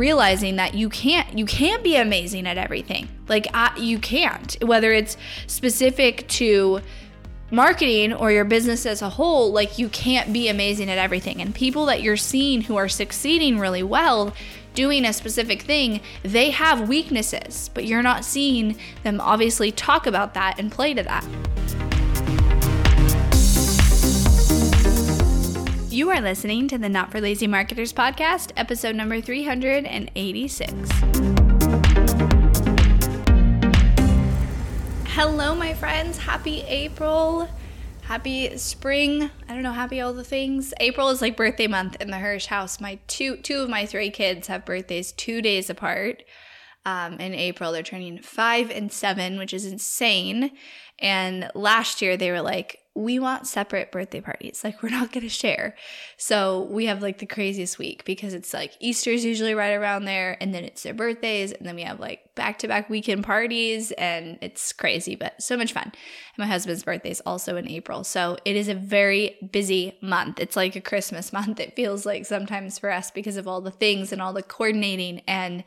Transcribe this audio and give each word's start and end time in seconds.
realizing 0.00 0.56
that 0.56 0.74
you 0.74 0.88
can't 0.88 1.38
you 1.38 1.44
can't 1.44 1.84
be 1.84 1.94
amazing 1.94 2.46
at 2.46 2.58
everything. 2.58 3.08
Like 3.28 3.46
I, 3.54 3.76
you 3.78 3.98
can't. 3.98 4.56
Whether 4.62 4.92
it's 4.92 5.16
specific 5.46 6.26
to 6.28 6.80
marketing 7.50 8.12
or 8.12 8.32
your 8.32 8.44
business 8.44 8.86
as 8.86 9.02
a 9.02 9.10
whole, 9.10 9.52
like 9.52 9.78
you 9.78 9.88
can't 9.88 10.32
be 10.32 10.48
amazing 10.48 10.88
at 10.88 10.98
everything. 10.98 11.40
And 11.40 11.54
people 11.54 11.86
that 11.86 12.02
you're 12.02 12.16
seeing 12.16 12.62
who 12.62 12.76
are 12.76 12.88
succeeding 12.88 13.58
really 13.58 13.82
well 13.82 14.34
doing 14.72 15.04
a 15.04 15.12
specific 15.12 15.62
thing, 15.62 16.00
they 16.22 16.50
have 16.50 16.88
weaknesses, 16.88 17.70
but 17.74 17.84
you're 17.84 18.02
not 18.02 18.24
seeing 18.24 18.78
them 19.02 19.20
obviously 19.20 19.70
talk 19.70 20.06
about 20.06 20.34
that 20.34 20.58
and 20.58 20.72
play 20.72 20.94
to 20.94 21.02
that. 21.02 21.89
You 25.90 26.10
are 26.10 26.20
listening 26.20 26.68
to 26.68 26.78
the 26.78 26.88
Not 26.88 27.10
for 27.10 27.20
Lazy 27.20 27.48
Marketers 27.48 27.92
podcast, 27.92 28.52
episode 28.56 28.94
number 28.94 29.20
386. 29.20 30.72
Hello, 35.08 35.56
my 35.56 35.74
friends. 35.74 36.16
Happy 36.16 36.60
April. 36.60 37.48
Happy 38.02 38.56
spring. 38.56 39.32
I 39.48 39.52
don't 39.52 39.64
know, 39.64 39.72
happy 39.72 40.00
all 40.00 40.12
the 40.12 40.22
things. 40.22 40.72
April 40.78 41.08
is 41.08 41.20
like 41.20 41.36
birthday 41.36 41.66
month 41.66 41.96
in 42.00 42.12
the 42.12 42.18
Hirsch 42.18 42.46
house. 42.46 42.80
My 42.80 43.00
two 43.08 43.38
two 43.38 43.58
of 43.58 43.68
my 43.68 43.84
three 43.84 44.10
kids 44.10 44.46
have 44.46 44.64
birthdays 44.64 45.10
two 45.10 45.42
days 45.42 45.68
apart. 45.68 46.22
Um, 46.86 47.14
in 47.14 47.34
April, 47.34 47.72
they're 47.72 47.82
turning 47.82 48.22
five 48.22 48.70
and 48.70 48.92
seven, 48.92 49.38
which 49.38 49.52
is 49.52 49.66
insane. 49.66 50.52
And 51.00 51.50
last 51.56 52.00
year, 52.00 52.16
they 52.16 52.30
were 52.30 52.42
like, 52.42 52.78
we 52.94 53.20
want 53.20 53.46
separate 53.46 53.92
birthday 53.92 54.20
parties. 54.20 54.62
Like, 54.64 54.82
we're 54.82 54.90
not 54.90 55.12
going 55.12 55.22
to 55.22 55.30
share. 55.30 55.76
So, 56.16 56.66
we 56.70 56.86
have 56.86 57.02
like 57.02 57.18
the 57.18 57.26
craziest 57.26 57.78
week 57.78 58.04
because 58.04 58.34
it's 58.34 58.52
like 58.52 58.72
Easter's 58.80 59.24
usually 59.24 59.54
right 59.54 59.72
around 59.72 60.04
there, 60.04 60.36
and 60.40 60.52
then 60.52 60.64
it's 60.64 60.82
their 60.82 60.94
birthdays, 60.94 61.52
and 61.52 61.66
then 61.66 61.76
we 61.76 61.82
have 61.82 62.00
like 62.00 62.34
back 62.34 62.58
to 62.60 62.68
back 62.68 62.90
weekend 62.90 63.24
parties, 63.24 63.92
and 63.92 64.38
it's 64.40 64.72
crazy, 64.72 65.14
but 65.14 65.40
so 65.40 65.56
much 65.56 65.72
fun. 65.72 65.84
And 65.84 66.38
my 66.38 66.46
husband's 66.46 66.82
birthday 66.82 67.10
is 67.10 67.22
also 67.24 67.56
in 67.56 67.68
April. 67.68 68.02
So, 68.02 68.36
it 68.44 68.56
is 68.56 68.68
a 68.68 68.74
very 68.74 69.36
busy 69.52 69.96
month. 70.00 70.40
It's 70.40 70.56
like 70.56 70.74
a 70.74 70.80
Christmas 70.80 71.32
month, 71.32 71.60
it 71.60 71.76
feels 71.76 72.04
like 72.04 72.26
sometimes 72.26 72.78
for 72.78 72.90
us 72.90 73.10
because 73.10 73.36
of 73.36 73.46
all 73.46 73.60
the 73.60 73.70
things 73.70 74.12
and 74.12 74.20
all 74.20 74.32
the 74.32 74.42
coordinating 74.42 75.22
and 75.28 75.64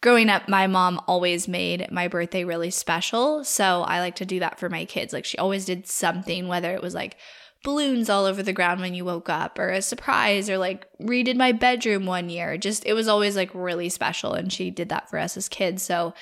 growing 0.00 0.30
up, 0.30 0.48
my 0.48 0.66
mom 0.66 1.00
always 1.06 1.46
made 1.46 1.90
my 1.90 2.08
birthday 2.08 2.44
really 2.44 2.70
special. 2.70 3.44
So 3.44 3.82
I 3.82 4.00
like 4.00 4.16
to 4.16 4.26
do 4.26 4.40
that 4.40 4.58
for 4.58 4.68
my 4.68 4.84
kids. 4.84 5.12
Like 5.12 5.24
she 5.24 5.38
always 5.38 5.64
did 5.64 5.86
something, 5.86 6.48
whether 6.48 6.72
it 6.74 6.82
was 6.82 6.94
like 6.94 7.16
balloons 7.62 8.08
all 8.08 8.24
over 8.24 8.42
the 8.42 8.54
ground 8.54 8.80
when 8.80 8.94
you 8.94 9.04
woke 9.04 9.28
up 9.28 9.58
or 9.58 9.68
a 9.68 9.82
surprise 9.82 10.48
or 10.48 10.56
like 10.56 10.86
redid 11.00 11.36
my 11.36 11.52
bedroom 11.52 12.06
one 12.06 12.30
year. 12.30 12.56
Just 12.56 12.86
it 12.86 12.94
was 12.94 13.08
always 13.08 13.36
like 13.36 13.54
really 13.54 13.90
special 13.90 14.32
and 14.32 14.52
she 14.52 14.70
did 14.70 14.88
that 14.88 15.10
for 15.10 15.18
us 15.18 15.36
as 15.36 15.48
kids. 15.48 15.82
So 15.82 16.14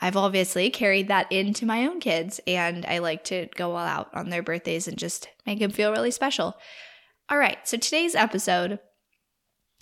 I've 0.00 0.16
obviously 0.16 0.68
carried 0.68 1.08
that 1.08 1.30
into 1.32 1.64
my 1.64 1.86
own 1.86 2.00
kids 2.00 2.40
and 2.46 2.84
I 2.84 2.98
like 2.98 3.24
to 3.24 3.48
go 3.54 3.70
all 3.70 3.86
out 3.86 4.10
on 4.12 4.28
their 4.28 4.42
birthdays 4.42 4.86
and 4.86 4.98
just 4.98 5.28
make 5.46 5.60
them 5.60 5.70
feel 5.70 5.92
really 5.92 6.10
special. 6.10 6.56
All 7.30 7.38
right, 7.38 7.56
so 7.66 7.78
today's 7.78 8.14
episode 8.14 8.80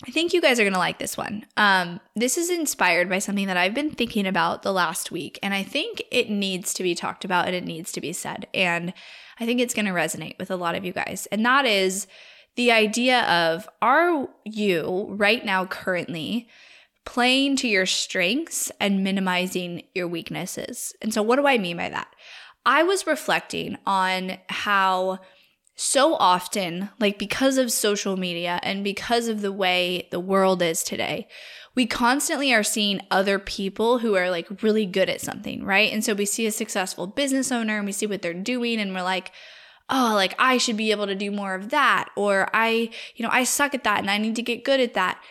I 0.05 0.11
think 0.11 0.33
you 0.33 0.41
guys 0.41 0.59
are 0.59 0.63
going 0.63 0.73
to 0.73 0.79
like 0.79 0.99
this 0.99 1.15
one. 1.15 1.45
Um, 1.55 1.99
this 2.15 2.37
is 2.37 2.49
inspired 2.49 3.09
by 3.09 3.19
something 3.19 3.47
that 3.47 3.57
I've 3.57 3.73
been 3.73 3.91
thinking 3.91 4.27
about 4.27 4.63
the 4.63 4.73
last 4.73 5.11
week, 5.11 5.39
and 5.41 5.53
I 5.53 5.63
think 5.63 6.03
it 6.11 6.29
needs 6.29 6.73
to 6.73 6.83
be 6.83 6.95
talked 6.95 7.23
about 7.23 7.47
and 7.47 7.55
it 7.55 7.63
needs 7.63 7.91
to 7.93 8.01
be 8.01 8.11
said. 8.11 8.47
And 8.53 8.93
I 9.39 9.45
think 9.45 9.61
it's 9.61 9.73
going 9.73 9.85
to 9.85 9.91
resonate 9.91 10.37
with 10.39 10.51
a 10.51 10.55
lot 10.55 10.75
of 10.75 10.83
you 10.83 10.91
guys. 10.91 11.27
And 11.31 11.45
that 11.45 11.65
is 11.65 12.07
the 12.55 12.71
idea 12.71 13.21
of 13.23 13.67
are 13.81 14.27
you 14.43 15.07
right 15.09 15.43
now, 15.45 15.65
currently, 15.65 16.47
playing 17.05 17.55
to 17.57 17.67
your 17.67 17.85
strengths 17.85 18.71
and 18.79 19.03
minimizing 19.03 19.83
your 19.95 20.07
weaknesses? 20.07 20.93
And 21.01 21.13
so, 21.13 21.21
what 21.21 21.37
do 21.37 21.47
I 21.47 21.57
mean 21.57 21.77
by 21.77 21.89
that? 21.89 22.13
I 22.65 22.83
was 22.83 23.07
reflecting 23.07 23.77
on 23.85 24.37
how 24.49 25.19
so 25.75 26.15
often, 26.15 26.89
like 26.99 27.17
because 27.17 27.57
of 27.57 27.71
social 27.71 28.15
media 28.15 28.59
and 28.63 28.83
because 28.83 29.27
of 29.27 29.41
the 29.41 29.51
way 29.51 30.07
the 30.11 30.19
world 30.19 30.61
is 30.61 30.83
today, 30.83 31.27
we 31.75 31.87
constantly 31.87 32.53
are 32.53 32.63
seeing 32.63 33.01
other 33.09 33.39
people 33.39 33.99
who 33.99 34.15
are 34.15 34.29
like 34.29 34.61
really 34.61 34.85
good 34.85 35.09
at 35.09 35.21
something, 35.21 35.63
right? 35.63 35.91
And 35.91 36.05
so 36.05 36.13
we 36.13 36.25
see 36.25 36.45
a 36.45 36.51
successful 36.51 37.07
business 37.07 37.51
owner 37.51 37.77
and 37.77 37.85
we 37.85 37.91
see 37.91 38.05
what 38.05 38.21
they're 38.21 38.33
doing 38.33 38.79
and 38.79 38.93
we're 38.93 39.01
like, 39.01 39.31
oh, 39.89 40.11
like 40.13 40.35
I 40.37 40.57
should 40.57 40.77
be 40.77 40.91
able 40.91 41.07
to 41.07 41.15
do 41.15 41.31
more 41.31 41.55
of 41.55 41.69
that. 41.69 42.09
Or 42.15 42.49
I, 42.53 42.91
you 43.15 43.23
know, 43.23 43.31
I 43.31 43.43
suck 43.43 43.73
at 43.73 43.83
that 43.83 43.99
and 43.99 44.11
I 44.11 44.19
need 44.19 44.35
to 44.35 44.43
get 44.43 44.63
good 44.63 44.79
at 44.79 44.93
that. 44.93 45.21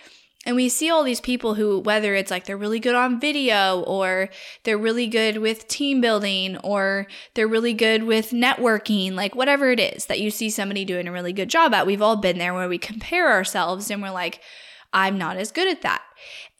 And 0.44 0.56
we 0.56 0.69
see 0.69 0.91
all 0.91 1.04
these 1.04 1.20
people 1.20 1.54
who, 1.54 1.78
whether 1.78 2.14
it's 2.14 2.30
like 2.30 2.47
they're 2.47 2.56
really 2.56 2.80
good 2.80 2.97
on 2.97 3.20
video 3.20 3.80
or 3.82 4.28
they're 4.64 4.78
really 4.78 5.06
good 5.06 5.38
with 5.38 5.69
team 5.69 6.00
building 6.00 6.56
or 6.58 7.06
they're 7.34 7.47
really 7.47 7.75
good 7.75 8.03
with 8.03 8.30
networking, 8.30 9.12
like 9.12 9.36
whatever 9.36 9.70
it 9.70 9.78
is 9.78 10.06
that 10.06 10.20
you 10.20 10.31
see 10.32 10.50
somebody 10.50 10.84
doing 10.84 11.06
a 11.06 11.12
really 11.12 11.32
good 11.32 11.48
job 11.48 11.72
at, 11.72 11.86
we've 11.86 12.02
all 12.02 12.16
been 12.16 12.38
there 12.38 12.54
where 12.54 12.69
we 12.69 12.78
compare 12.78 13.31
ourselves 13.31 13.88
and 13.88 14.02
we're 14.02 14.10
like, 14.10 14.41
I'm 14.92 15.16
not 15.16 15.36
as 15.36 15.52
good 15.52 15.69
at 15.69 15.82
that. 15.82 16.02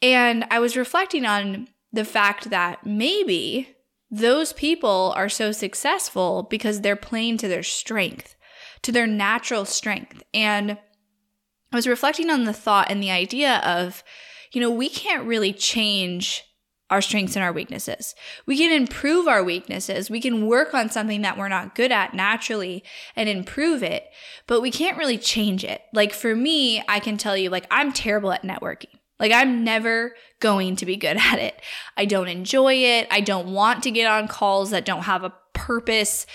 And 0.01 0.45
I 0.49 0.59
was 0.59 0.77
reflecting 0.77 1.25
on 1.25 1.67
the 1.91 2.05
fact 2.05 2.49
that 2.49 2.85
maybe 2.85 3.75
those 4.09 4.53
people 4.53 5.13
are 5.17 5.29
so 5.29 5.51
successful 5.51 6.47
because 6.49 6.81
they're 6.81 6.95
playing 6.95 7.37
to 7.39 7.47
their 7.47 7.63
strength, 7.63 8.35
to 8.83 8.91
their 8.91 9.07
natural 9.07 9.65
strength. 9.65 10.23
And 10.33 10.77
I 11.73 11.77
was 11.77 11.87
reflecting 11.87 12.29
on 12.29 12.43
the 12.43 12.53
thought 12.53 12.89
and 12.89 13.01
the 13.01 13.11
idea 13.11 13.57
of, 13.57 14.03
you 14.51 14.61
know, 14.61 14.69
we 14.69 14.89
can't 14.89 15.25
really 15.25 15.51
change 15.51 16.43
our 16.89 17.01
strengths 17.01 17.35
and 17.35 17.43
our 17.43 17.51
weaknesses. 17.51 18.13
We 18.45 18.57
can 18.57 18.71
improve 18.71 19.27
our 19.27 19.43
weaknesses. 19.43 20.11
We 20.11 20.21
can 20.21 20.45
work 20.45 20.75
on 20.75 20.91
something 20.91 21.23
that 21.23 21.37
we're 21.37 21.47
not 21.47 21.73
good 21.73 21.91
at 21.91 22.13
naturally 22.13 22.83
and 23.15 23.27
improve 23.27 23.81
it, 23.81 24.05
but 24.45 24.61
we 24.61 24.69
can't 24.69 24.97
really 24.97 25.17
change 25.17 25.63
it. 25.63 25.81
Like 25.91 26.13
for 26.13 26.35
me, 26.35 26.83
I 26.87 26.99
can 26.99 27.17
tell 27.17 27.35
you, 27.35 27.49
like, 27.49 27.65
I'm 27.71 27.91
terrible 27.91 28.31
at 28.31 28.43
networking. 28.43 28.93
Like, 29.19 29.31
I'm 29.31 29.63
never 29.63 30.13
going 30.39 30.75
to 30.75 30.85
be 30.85 30.95
good 30.95 31.17
at 31.19 31.39
it. 31.39 31.59
I 31.97 32.05
don't 32.05 32.27
enjoy 32.27 32.75
it. 32.75 33.07
I 33.09 33.21
don't 33.21 33.53
want 33.53 33.81
to 33.83 33.91
get 33.91 34.05
on 34.05 34.27
calls 34.27 34.69
that 34.69 34.85
don't 34.85 35.03
have 35.03 35.23
a 35.23 35.33
purpose 35.53 36.25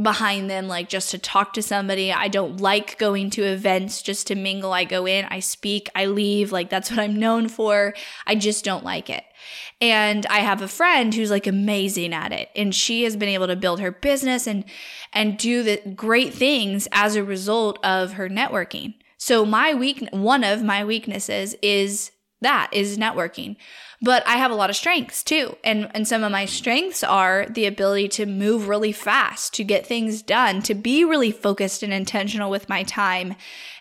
behind 0.00 0.50
them, 0.50 0.66
like 0.68 0.88
just 0.88 1.10
to 1.12 1.18
talk 1.18 1.52
to 1.54 1.62
somebody. 1.62 2.12
I 2.12 2.28
don't 2.28 2.60
like 2.60 2.98
going 2.98 3.30
to 3.30 3.44
events 3.44 4.02
just 4.02 4.26
to 4.26 4.34
mingle. 4.34 4.72
I 4.72 4.84
go 4.84 5.06
in, 5.06 5.24
I 5.26 5.40
speak, 5.40 5.88
I 5.94 6.06
leave. 6.06 6.52
Like 6.52 6.70
that's 6.70 6.90
what 6.90 7.00
I'm 7.00 7.16
known 7.16 7.48
for. 7.48 7.94
I 8.26 8.34
just 8.34 8.64
don't 8.64 8.84
like 8.84 9.08
it. 9.08 9.24
And 9.80 10.26
I 10.26 10.38
have 10.38 10.62
a 10.62 10.68
friend 10.68 11.14
who's 11.14 11.30
like 11.30 11.46
amazing 11.46 12.14
at 12.14 12.32
it 12.32 12.48
and 12.56 12.74
she 12.74 13.04
has 13.04 13.16
been 13.16 13.28
able 13.28 13.46
to 13.46 13.56
build 13.56 13.80
her 13.80 13.90
business 13.90 14.46
and 14.46 14.64
and 15.12 15.38
do 15.38 15.62
the 15.62 15.80
great 15.94 16.32
things 16.32 16.88
as 16.92 17.16
a 17.16 17.24
result 17.24 17.78
of 17.84 18.14
her 18.14 18.28
networking. 18.28 18.94
So 19.18 19.44
my 19.44 19.74
weak 19.74 20.06
one 20.10 20.44
of 20.44 20.62
my 20.62 20.84
weaknesses 20.84 21.54
is 21.62 22.10
that 22.40 22.68
is 22.72 22.98
networking. 22.98 23.56
But 24.04 24.22
I 24.26 24.36
have 24.36 24.50
a 24.50 24.54
lot 24.54 24.68
of 24.68 24.76
strengths 24.76 25.22
too. 25.22 25.56
And 25.64 25.90
and 25.94 26.06
some 26.06 26.22
of 26.22 26.30
my 26.30 26.44
strengths 26.44 27.02
are 27.02 27.46
the 27.46 27.64
ability 27.64 28.08
to 28.08 28.26
move 28.26 28.68
really 28.68 28.92
fast, 28.92 29.54
to 29.54 29.64
get 29.64 29.86
things 29.86 30.20
done, 30.20 30.60
to 30.62 30.74
be 30.74 31.04
really 31.04 31.32
focused 31.32 31.82
and 31.82 31.92
intentional 31.92 32.50
with 32.50 32.68
my 32.68 32.82
time. 32.82 33.34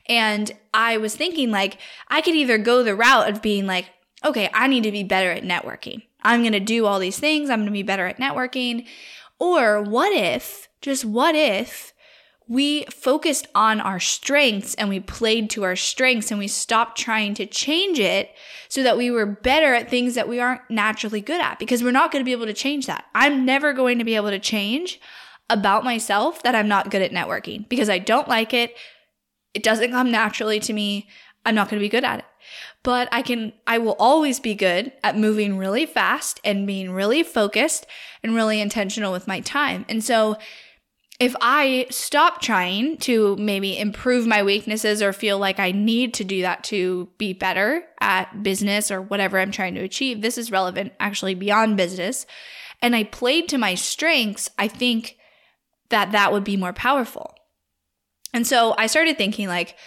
And 0.07 0.49
I 0.73 0.95
was 0.95 1.13
thinking 1.13 1.51
like 1.51 1.77
I 2.07 2.21
could 2.21 2.35
either 2.35 2.57
go 2.57 2.83
the 2.83 2.95
route 2.95 3.29
of 3.29 3.41
being 3.41 3.67
like, 3.67 3.87
okay, 4.23 4.49
I 4.53 4.67
need 4.67 4.83
to 4.83 4.91
be 4.93 5.03
better 5.03 5.29
at 5.29 5.43
networking. 5.43 6.03
I'm 6.21 6.41
going 6.41 6.53
to 6.53 6.59
do 6.61 6.85
all 6.85 6.99
these 6.99 7.19
things. 7.19 7.49
I'm 7.49 7.59
going 7.59 7.65
to 7.65 7.71
be 7.71 7.83
better 7.83 8.07
at 8.07 8.17
networking. 8.17 8.87
Or 9.39 9.81
what 9.81 10.13
if, 10.13 10.69
just 10.81 11.03
what 11.03 11.35
if 11.35 11.92
we 12.47 12.83
focused 12.85 13.47
on 13.55 13.79
our 13.79 13.99
strengths 13.99 14.75
and 14.75 14.89
we 14.89 14.99
played 14.99 15.49
to 15.51 15.63
our 15.63 15.75
strengths 15.75 16.29
and 16.29 16.39
we 16.39 16.47
stopped 16.47 16.97
trying 16.97 17.33
to 17.35 17.45
change 17.45 17.99
it 17.99 18.31
so 18.67 18.83
that 18.83 18.97
we 18.97 19.09
were 19.09 19.25
better 19.25 19.73
at 19.73 19.89
things 19.89 20.15
that 20.15 20.27
we 20.27 20.39
aren't 20.39 20.61
naturally 20.69 21.21
good 21.21 21.39
at 21.39 21.57
because 21.57 21.83
we're 21.83 21.91
not 21.91 22.11
going 22.11 22.21
to 22.21 22.25
be 22.25 22.33
able 22.33 22.45
to 22.45 22.53
change 22.53 22.85
that. 22.85 23.05
I'm 23.15 23.45
never 23.45 23.71
going 23.71 23.97
to 23.99 24.05
be 24.05 24.15
able 24.15 24.29
to 24.29 24.39
change 24.39 24.99
about 25.49 25.83
myself 25.83 26.43
that 26.43 26.55
I'm 26.55 26.67
not 26.67 26.91
good 26.91 27.01
at 27.01 27.11
networking 27.11 27.67
because 27.69 27.89
I 27.89 27.99
don't 27.99 28.27
like 28.27 28.53
it. 28.53 28.75
It 29.53 29.63
doesn't 29.63 29.91
come 29.91 30.11
naturally 30.11 30.59
to 30.61 30.73
me. 30.73 31.07
I'm 31.45 31.55
not 31.55 31.69
going 31.69 31.79
to 31.79 31.85
be 31.85 31.89
good 31.89 32.03
at 32.03 32.19
it. 32.19 32.25
But 32.83 33.07
I 33.11 33.21
can, 33.21 33.53
I 33.65 33.77
will 33.77 33.95
always 33.97 34.39
be 34.39 34.55
good 34.55 34.91
at 35.03 35.17
moving 35.17 35.57
really 35.57 35.85
fast 35.85 36.41
and 36.43 36.67
being 36.67 36.91
really 36.91 37.23
focused 37.23 37.85
and 38.21 38.35
really 38.35 38.59
intentional 38.59 39.13
with 39.13 39.27
my 39.27 39.39
time. 39.39 39.85
And 39.87 40.03
so 40.03 40.37
if 41.19 41.35
I 41.41 41.85
stop 41.89 42.41
trying 42.41 42.97
to 42.97 43.35
maybe 43.37 43.77
improve 43.77 44.25
my 44.25 44.43
weaknesses 44.43 45.01
or 45.01 45.13
feel 45.13 45.37
like 45.37 45.59
I 45.59 45.71
need 45.71 46.13
to 46.15 46.23
do 46.23 46.41
that 46.41 46.63
to 46.65 47.09
be 47.17 47.33
better 47.33 47.83
at 48.01 48.43
business 48.43 48.89
or 48.89 49.01
whatever 49.01 49.39
I'm 49.39 49.51
trying 49.51 49.75
to 49.75 49.83
achieve, 49.83 50.21
this 50.21 50.37
is 50.37 50.51
relevant 50.51 50.93
actually 50.99 51.35
beyond 51.35 51.77
business, 51.77 52.25
and 52.81 52.95
I 52.95 53.03
played 53.03 53.47
to 53.49 53.57
my 53.57 53.75
strengths, 53.75 54.49
I 54.57 54.67
think 54.67 55.17
that 55.89 56.11
that 56.11 56.33
would 56.33 56.43
be 56.43 56.57
more 56.57 56.73
powerful. 56.73 57.35
And 58.33 58.45
so 58.45 58.73
I 58.77 58.87
started 58.87 59.17
thinking 59.17 59.47
like, 59.47 59.77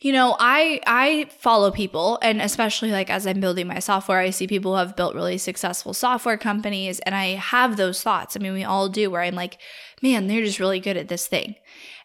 you 0.00 0.12
know, 0.12 0.36
I 0.38 0.80
I 0.86 1.26
follow 1.38 1.70
people 1.70 2.18
and 2.22 2.40
especially 2.40 2.92
like 2.92 3.10
as 3.10 3.26
I'm 3.26 3.40
building 3.40 3.66
my 3.66 3.80
software, 3.80 4.20
I 4.20 4.30
see 4.30 4.46
people 4.46 4.72
who 4.72 4.78
have 4.78 4.96
built 4.96 5.14
really 5.14 5.38
successful 5.38 5.92
software 5.92 6.38
companies 6.38 7.00
and 7.00 7.14
I 7.14 7.34
have 7.34 7.76
those 7.76 8.02
thoughts. 8.02 8.36
I 8.36 8.40
mean, 8.40 8.52
we 8.52 8.64
all 8.64 8.88
do 8.88 9.10
where 9.10 9.22
I'm 9.22 9.34
like, 9.34 9.58
man, 10.00 10.26
they're 10.26 10.44
just 10.44 10.60
really 10.60 10.80
good 10.80 10.96
at 10.96 11.08
this 11.08 11.26
thing. 11.26 11.56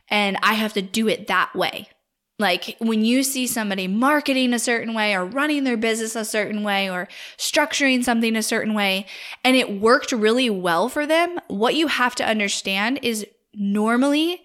And 0.09 0.37
I 0.41 0.53
have 0.53 0.73
to 0.73 0.81
do 0.81 1.07
it 1.07 1.27
that 1.27 1.53
way. 1.55 1.87
Like 2.39 2.75
when 2.79 3.05
you 3.05 3.21
see 3.21 3.45
somebody 3.45 3.87
marketing 3.87 4.53
a 4.53 4.59
certain 4.59 4.95
way 4.95 5.15
or 5.15 5.23
running 5.23 5.63
their 5.63 5.77
business 5.77 6.15
a 6.15 6.25
certain 6.25 6.63
way 6.63 6.89
or 6.89 7.07
structuring 7.37 8.03
something 8.03 8.35
a 8.35 8.41
certain 8.41 8.73
way 8.73 9.05
and 9.43 9.55
it 9.55 9.79
worked 9.79 10.11
really 10.11 10.49
well 10.49 10.89
for 10.89 11.05
them, 11.05 11.39
what 11.47 11.75
you 11.75 11.87
have 11.87 12.15
to 12.15 12.25
understand 12.25 12.99
is 13.03 13.25
normally 13.53 14.43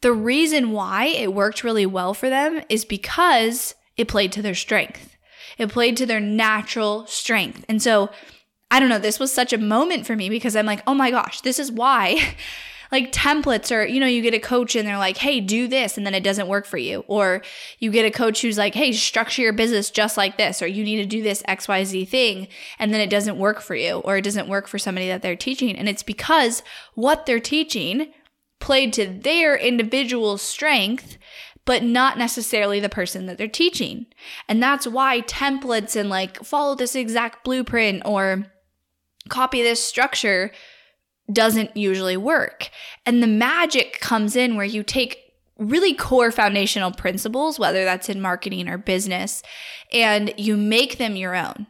the 0.00 0.12
reason 0.12 0.72
why 0.72 1.06
it 1.06 1.34
worked 1.34 1.64
really 1.64 1.86
well 1.86 2.14
for 2.14 2.28
them 2.28 2.62
is 2.68 2.84
because 2.84 3.74
it 3.96 4.08
played 4.08 4.32
to 4.32 4.42
their 4.42 4.54
strength. 4.54 5.16
It 5.58 5.68
played 5.68 5.96
to 5.98 6.06
their 6.06 6.20
natural 6.20 7.06
strength. 7.06 7.64
And 7.68 7.82
so, 7.82 8.10
I 8.70 8.80
don't 8.80 8.88
know, 8.88 8.98
this 8.98 9.20
was 9.20 9.32
such 9.32 9.52
a 9.52 9.58
moment 9.58 10.06
for 10.06 10.16
me 10.16 10.30
because 10.30 10.56
I'm 10.56 10.66
like, 10.66 10.82
oh 10.86 10.94
my 10.94 11.10
gosh, 11.10 11.42
this 11.42 11.58
is 11.58 11.70
why. 11.70 12.34
like 12.92 13.12
templates 13.12 13.74
or 13.74 13.84
you 13.84 14.00
know 14.00 14.06
you 14.06 14.22
get 14.22 14.34
a 14.34 14.38
coach 14.40 14.74
and 14.74 14.86
they're 14.86 14.98
like 14.98 15.16
hey 15.16 15.40
do 15.40 15.68
this 15.68 15.96
and 15.96 16.04
then 16.04 16.14
it 16.14 16.24
doesn't 16.24 16.48
work 16.48 16.66
for 16.66 16.76
you 16.76 17.04
or 17.06 17.42
you 17.78 17.90
get 17.90 18.04
a 18.04 18.10
coach 18.10 18.42
who's 18.42 18.58
like 18.58 18.74
hey 18.74 18.92
structure 18.92 19.42
your 19.42 19.52
business 19.52 19.90
just 19.90 20.16
like 20.16 20.36
this 20.36 20.60
or 20.60 20.66
you 20.66 20.82
need 20.82 20.96
to 20.96 21.06
do 21.06 21.22
this 21.22 21.42
xyz 21.44 22.08
thing 22.08 22.48
and 22.78 22.92
then 22.92 23.00
it 23.00 23.10
doesn't 23.10 23.38
work 23.38 23.60
for 23.60 23.74
you 23.74 23.98
or 23.98 24.16
it 24.16 24.22
doesn't 24.22 24.48
work 24.48 24.66
for 24.66 24.78
somebody 24.78 25.08
that 25.08 25.22
they're 25.22 25.36
teaching 25.36 25.76
and 25.76 25.88
it's 25.88 26.02
because 26.02 26.62
what 26.94 27.26
they're 27.26 27.40
teaching 27.40 28.12
played 28.60 28.92
to 28.94 29.06
their 29.06 29.56
individual 29.56 30.38
strength, 30.38 31.18
but 31.64 31.82
not 31.82 32.18
necessarily 32.18 32.80
the 32.80 32.88
person 32.88 33.26
that 33.26 33.38
they're 33.38 33.48
teaching. 33.48 34.06
And 34.48 34.62
that's 34.62 34.86
why 34.86 35.22
templates 35.22 35.96
and 35.96 36.08
like 36.08 36.42
follow 36.44 36.74
this 36.74 36.94
exact 36.94 37.44
blueprint 37.44 38.02
or 38.04 38.46
copy 39.28 39.62
this 39.62 39.82
structure 39.82 40.52
doesn't 41.32 41.76
usually 41.76 42.16
work. 42.16 42.70
And 43.06 43.22
the 43.22 43.28
magic 43.28 44.00
comes 44.00 44.36
in 44.36 44.56
where 44.56 44.66
you 44.66 44.82
take 44.82 45.18
really 45.58 45.94
core 45.94 46.32
foundational 46.32 46.90
principles, 46.90 47.58
whether 47.58 47.84
that's 47.84 48.08
in 48.08 48.20
marketing 48.20 48.68
or 48.68 48.78
business, 48.78 49.42
and 49.92 50.32
you 50.36 50.56
make 50.56 50.98
them 50.98 51.16
your 51.16 51.36
own 51.36 51.66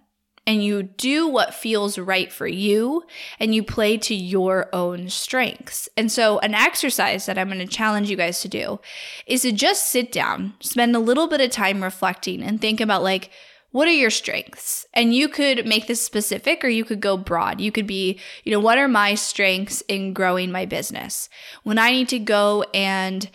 and 0.50 0.64
you 0.64 0.82
do 0.82 1.28
what 1.28 1.54
feels 1.54 1.96
right 1.96 2.32
for 2.32 2.48
you 2.48 3.04
and 3.38 3.54
you 3.54 3.62
play 3.62 3.96
to 3.96 4.16
your 4.16 4.68
own 4.72 5.08
strengths. 5.08 5.88
And 5.96 6.10
so, 6.10 6.40
an 6.40 6.54
exercise 6.54 7.26
that 7.26 7.38
I'm 7.38 7.46
going 7.46 7.60
to 7.60 7.72
challenge 7.72 8.10
you 8.10 8.16
guys 8.16 8.40
to 8.40 8.48
do 8.48 8.80
is 9.28 9.42
to 9.42 9.52
just 9.52 9.92
sit 9.92 10.10
down, 10.10 10.54
spend 10.58 10.96
a 10.96 10.98
little 10.98 11.28
bit 11.28 11.40
of 11.40 11.52
time 11.52 11.84
reflecting, 11.84 12.42
and 12.42 12.60
think 12.60 12.80
about 12.80 13.04
like, 13.04 13.30
what 13.70 13.86
are 13.86 13.92
your 13.92 14.10
strengths? 14.10 14.86
And 14.92 15.14
you 15.14 15.28
could 15.28 15.66
make 15.66 15.86
this 15.86 16.04
specific 16.04 16.64
or 16.64 16.68
you 16.68 16.84
could 16.84 17.00
go 17.00 17.16
broad. 17.16 17.60
You 17.60 17.70
could 17.70 17.86
be, 17.86 18.18
you 18.42 18.50
know, 18.50 18.58
what 18.58 18.76
are 18.76 18.88
my 18.88 19.14
strengths 19.14 19.82
in 19.82 20.12
growing 20.12 20.50
my 20.50 20.66
business? 20.66 21.28
When 21.62 21.78
I 21.78 21.92
need 21.92 22.08
to 22.08 22.18
go 22.18 22.64
and 22.74 23.30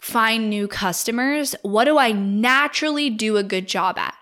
find 0.00 0.48
new 0.48 0.68
customers, 0.68 1.56
what 1.62 1.86
do 1.86 1.98
I 1.98 2.12
naturally 2.12 3.10
do 3.10 3.36
a 3.38 3.42
good 3.42 3.66
job 3.66 3.98
at? 3.98 4.14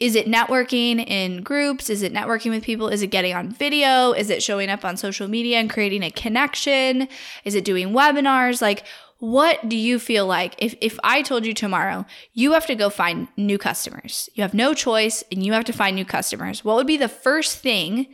Is 0.00 0.14
it 0.14 0.26
networking 0.26 1.06
in 1.06 1.42
groups? 1.42 1.90
Is 1.90 2.02
it 2.02 2.14
networking 2.14 2.50
with 2.50 2.64
people? 2.64 2.88
Is 2.88 3.02
it 3.02 3.08
getting 3.08 3.34
on 3.34 3.50
video? 3.50 4.12
Is 4.12 4.30
it 4.30 4.42
showing 4.42 4.70
up 4.70 4.82
on 4.82 4.96
social 4.96 5.28
media 5.28 5.58
and 5.58 5.68
creating 5.68 6.02
a 6.02 6.10
connection? 6.10 7.06
Is 7.44 7.54
it 7.54 7.66
doing 7.66 7.90
webinars? 7.90 8.62
Like, 8.62 8.84
what 9.18 9.68
do 9.68 9.76
you 9.76 9.98
feel 9.98 10.26
like 10.26 10.54
if, 10.56 10.74
if 10.80 10.98
I 11.04 11.20
told 11.20 11.44
you 11.44 11.52
tomorrow 11.52 12.06
you 12.32 12.52
have 12.52 12.64
to 12.66 12.74
go 12.74 12.88
find 12.88 13.28
new 13.36 13.58
customers? 13.58 14.30
You 14.32 14.42
have 14.42 14.54
no 14.54 14.72
choice 14.72 15.22
and 15.30 15.44
you 15.44 15.52
have 15.52 15.66
to 15.66 15.74
find 15.74 15.94
new 15.94 16.06
customers. 16.06 16.64
What 16.64 16.76
would 16.76 16.86
be 16.86 16.96
the 16.96 17.06
first 17.06 17.58
thing 17.58 18.06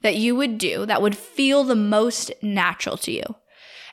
that 0.00 0.16
you 0.16 0.34
would 0.34 0.56
do 0.56 0.86
that 0.86 1.02
would 1.02 1.16
feel 1.16 1.64
the 1.64 1.74
most 1.76 2.32
natural 2.42 2.96
to 2.98 3.12
you? 3.12 3.22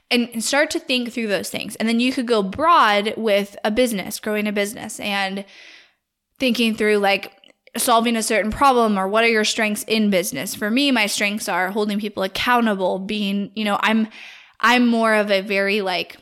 And 0.10 0.44
start 0.44 0.72
to 0.72 0.80
think 0.80 1.12
through 1.12 1.28
those 1.28 1.50
things. 1.50 1.78
And 1.78 1.88
then 1.88 2.02
you 2.02 2.12
could 2.12 2.28
go 2.28 2.44
broad 2.44 3.14
with 3.16 3.58
a 3.64 3.72
business, 3.72 4.20
growing 4.20 4.46
a 4.46 4.52
business 4.52 5.00
and 5.00 5.46
thinking 6.38 6.74
through 6.76 6.98
like 6.98 7.32
solving 7.78 8.16
a 8.16 8.24
certain 8.24 8.52
problem 8.52 8.98
or 8.98 9.08
what 9.08 9.24
are 9.24 9.30
your 9.30 9.46
strengths 9.46 9.84
in 9.84 10.10
business. 10.10 10.54
For 10.56 10.70
me, 10.70 10.92
my 10.92 11.06
strengths 11.06 11.48
are 11.48 11.72
holding 11.72 12.00
people 12.00 12.24
accountable, 12.24 13.00
being, 13.00 13.52
you 13.56 13.64
know, 13.64 13.80
I'm 13.82 14.08
I'm 14.60 14.88
more 14.88 15.14
of 15.14 15.32
a 15.32 15.42
very 15.42 15.82
like 15.82 16.18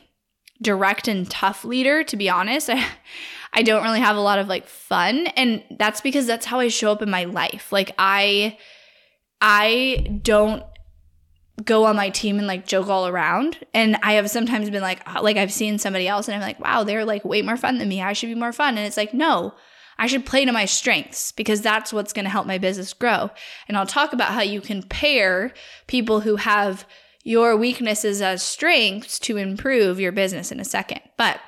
direct 0.62 1.08
and 1.08 1.28
tough 1.30 1.64
leader 1.64 2.04
to 2.04 2.16
be 2.16 2.28
honest. 2.28 2.70
I 2.70 2.84
I 3.52 3.62
don't 3.62 3.82
really 3.82 3.98
have 3.98 4.16
a 4.16 4.20
lot 4.20 4.38
of 4.38 4.46
like 4.46 4.68
fun 4.68 5.26
and 5.28 5.64
that's 5.76 6.00
because 6.00 6.24
that's 6.24 6.46
how 6.46 6.60
I 6.60 6.68
show 6.68 6.92
up 6.92 7.02
in 7.02 7.10
my 7.10 7.24
life. 7.24 7.72
Like 7.72 7.92
I 7.98 8.56
I 9.40 10.20
don't 10.22 10.62
go 11.64 11.84
on 11.84 11.96
my 11.96 12.10
team 12.10 12.38
and 12.38 12.46
like 12.46 12.66
joke 12.66 12.88
all 12.88 13.06
around. 13.06 13.58
And 13.74 13.96
I 14.02 14.12
have 14.12 14.30
sometimes 14.30 14.70
been 14.70 14.82
like, 14.82 15.06
like 15.20 15.36
I've 15.36 15.52
seen 15.52 15.78
somebody 15.78 16.08
else 16.08 16.28
and 16.28 16.34
I'm 16.34 16.40
like, 16.40 16.60
wow, 16.60 16.84
they're 16.84 17.04
like 17.04 17.24
way 17.24 17.42
more 17.42 17.56
fun 17.56 17.78
than 17.78 17.88
me. 17.88 18.00
I 18.00 18.12
should 18.12 18.28
be 18.28 18.34
more 18.34 18.52
fun. 18.52 18.78
And 18.78 18.86
it's 18.86 18.96
like, 18.96 19.12
no, 19.12 19.54
I 20.00 20.06
should 20.06 20.24
play 20.24 20.46
to 20.46 20.52
my 20.52 20.64
strengths 20.64 21.30
because 21.30 21.60
that's 21.60 21.92
what's 21.92 22.14
going 22.14 22.24
to 22.24 22.30
help 22.30 22.46
my 22.46 22.56
business 22.56 22.94
grow. 22.94 23.30
And 23.68 23.76
I'll 23.76 23.86
talk 23.86 24.14
about 24.14 24.32
how 24.32 24.40
you 24.40 24.62
can 24.62 24.82
pair 24.82 25.52
people 25.86 26.20
who 26.20 26.36
have 26.36 26.86
your 27.22 27.54
weaknesses 27.54 28.22
as 28.22 28.42
strengths 28.42 29.18
to 29.20 29.36
improve 29.36 30.00
your 30.00 30.10
business 30.10 30.50
in 30.50 30.58
a 30.58 30.64
second. 30.64 31.02
But 31.16 31.38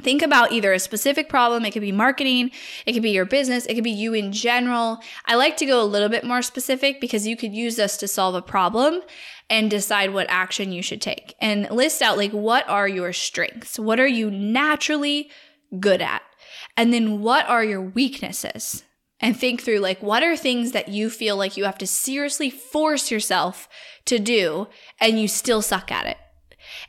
Think 0.00 0.22
about 0.22 0.52
either 0.52 0.72
a 0.72 0.78
specific 0.78 1.28
problem. 1.28 1.64
It 1.64 1.72
could 1.72 1.82
be 1.82 1.90
marketing. 1.90 2.52
It 2.86 2.92
could 2.92 3.02
be 3.02 3.10
your 3.10 3.24
business. 3.24 3.66
It 3.66 3.74
could 3.74 3.82
be 3.82 3.90
you 3.90 4.14
in 4.14 4.30
general. 4.30 5.00
I 5.26 5.34
like 5.34 5.56
to 5.56 5.66
go 5.66 5.82
a 5.82 5.84
little 5.84 6.08
bit 6.08 6.22
more 6.22 6.40
specific 6.40 7.00
because 7.00 7.26
you 7.26 7.36
could 7.36 7.52
use 7.52 7.74
this 7.74 7.96
to 7.96 8.06
solve 8.06 8.36
a 8.36 8.42
problem 8.42 9.00
and 9.50 9.68
decide 9.68 10.12
what 10.12 10.28
action 10.30 10.70
you 10.70 10.82
should 10.82 11.00
take 11.00 11.34
and 11.40 11.68
list 11.70 12.00
out 12.00 12.16
like 12.16 12.30
what 12.30 12.68
are 12.68 12.86
your 12.86 13.12
strengths? 13.12 13.76
What 13.76 13.98
are 13.98 14.06
you 14.06 14.30
naturally 14.30 15.30
good 15.80 16.00
at? 16.00 16.22
And 16.76 16.92
then 16.92 17.20
what 17.20 17.48
are 17.48 17.64
your 17.64 17.80
weaknesses? 17.80 18.84
And 19.20 19.36
think 19.36 19.62
through 19.62 19.78
like 19.78 20.00
what 20.02 20.22
are 20.22 20.36
things 20.36 20.72
that 20.72 20.88
you 20.88 21.10
feel 21.10 21.36
like 21.36 21.56
you 21.56 21.64
have 21.64 21.78
to 21.78 21.86
seriously 21.86 22.50
force 22.50 23.10
yourself 23.10 23.68
to 24.04 24.18
do 24.18 24.68
and 25.00 25.20
you 25.20 25.26
still 25.26 25.60
suck 25.60 25.90
at 25.90 26.06
it. 26.06 26.16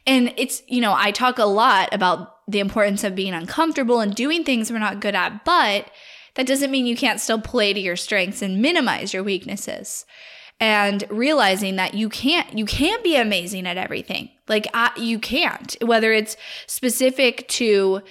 And 0.05 0.33
it's, 0.37 0.61
you 0.67 0.81
know, 0.81 0.93
I 0.95 1.11
talk 1.11 1.39
a 1.39 1.45
lot 1.45 1.89
about 1.91 2.35
the 2.47 2.59
importance 2.59 3.03
of 3.03 3.15
being 3.15 3.33
uncomfortable 3.33 3.99
and 3.99 4.13
doing 4.13 4.43
things 4.43 4.71
we're 4.71 4.79
not 4.79 4.99
good 4.99 5.15
at, 5.15 5.43
but 5.43 5.89
that 6.35 6.47
doesn't 6.47 6.71
mean 6.71 6.85
you 6.85 6.95
can't 6.95 7.19
still 7.19 7.41
play 7.41 7.73
to 7.73 7.79
your 7.79 7.95
strengths 7.95 8.41
and 8.41 8.61
minimize 8.61 9.13
your 9.13 9.23
weaknesses 9.23 10.05
and 10.59 11.03
realizing 11.09 11.77
that 11.77 11.93
you 11.93 12.09
can't 12.09 12.57
you 12.57 12.65
can't 12.65 13.03
be 13.03 13.15
amazing 13.15 13.65
at 13.65 13.77
everything 13.77 14.29
like 14.47 14.67
I, 14.73 14.91
you 14.97 15.19
can't 15.19 15.75
whether 15.81 16.11
it's 16.11 16.35
specific 16.67 17.47
to 17.49 18.01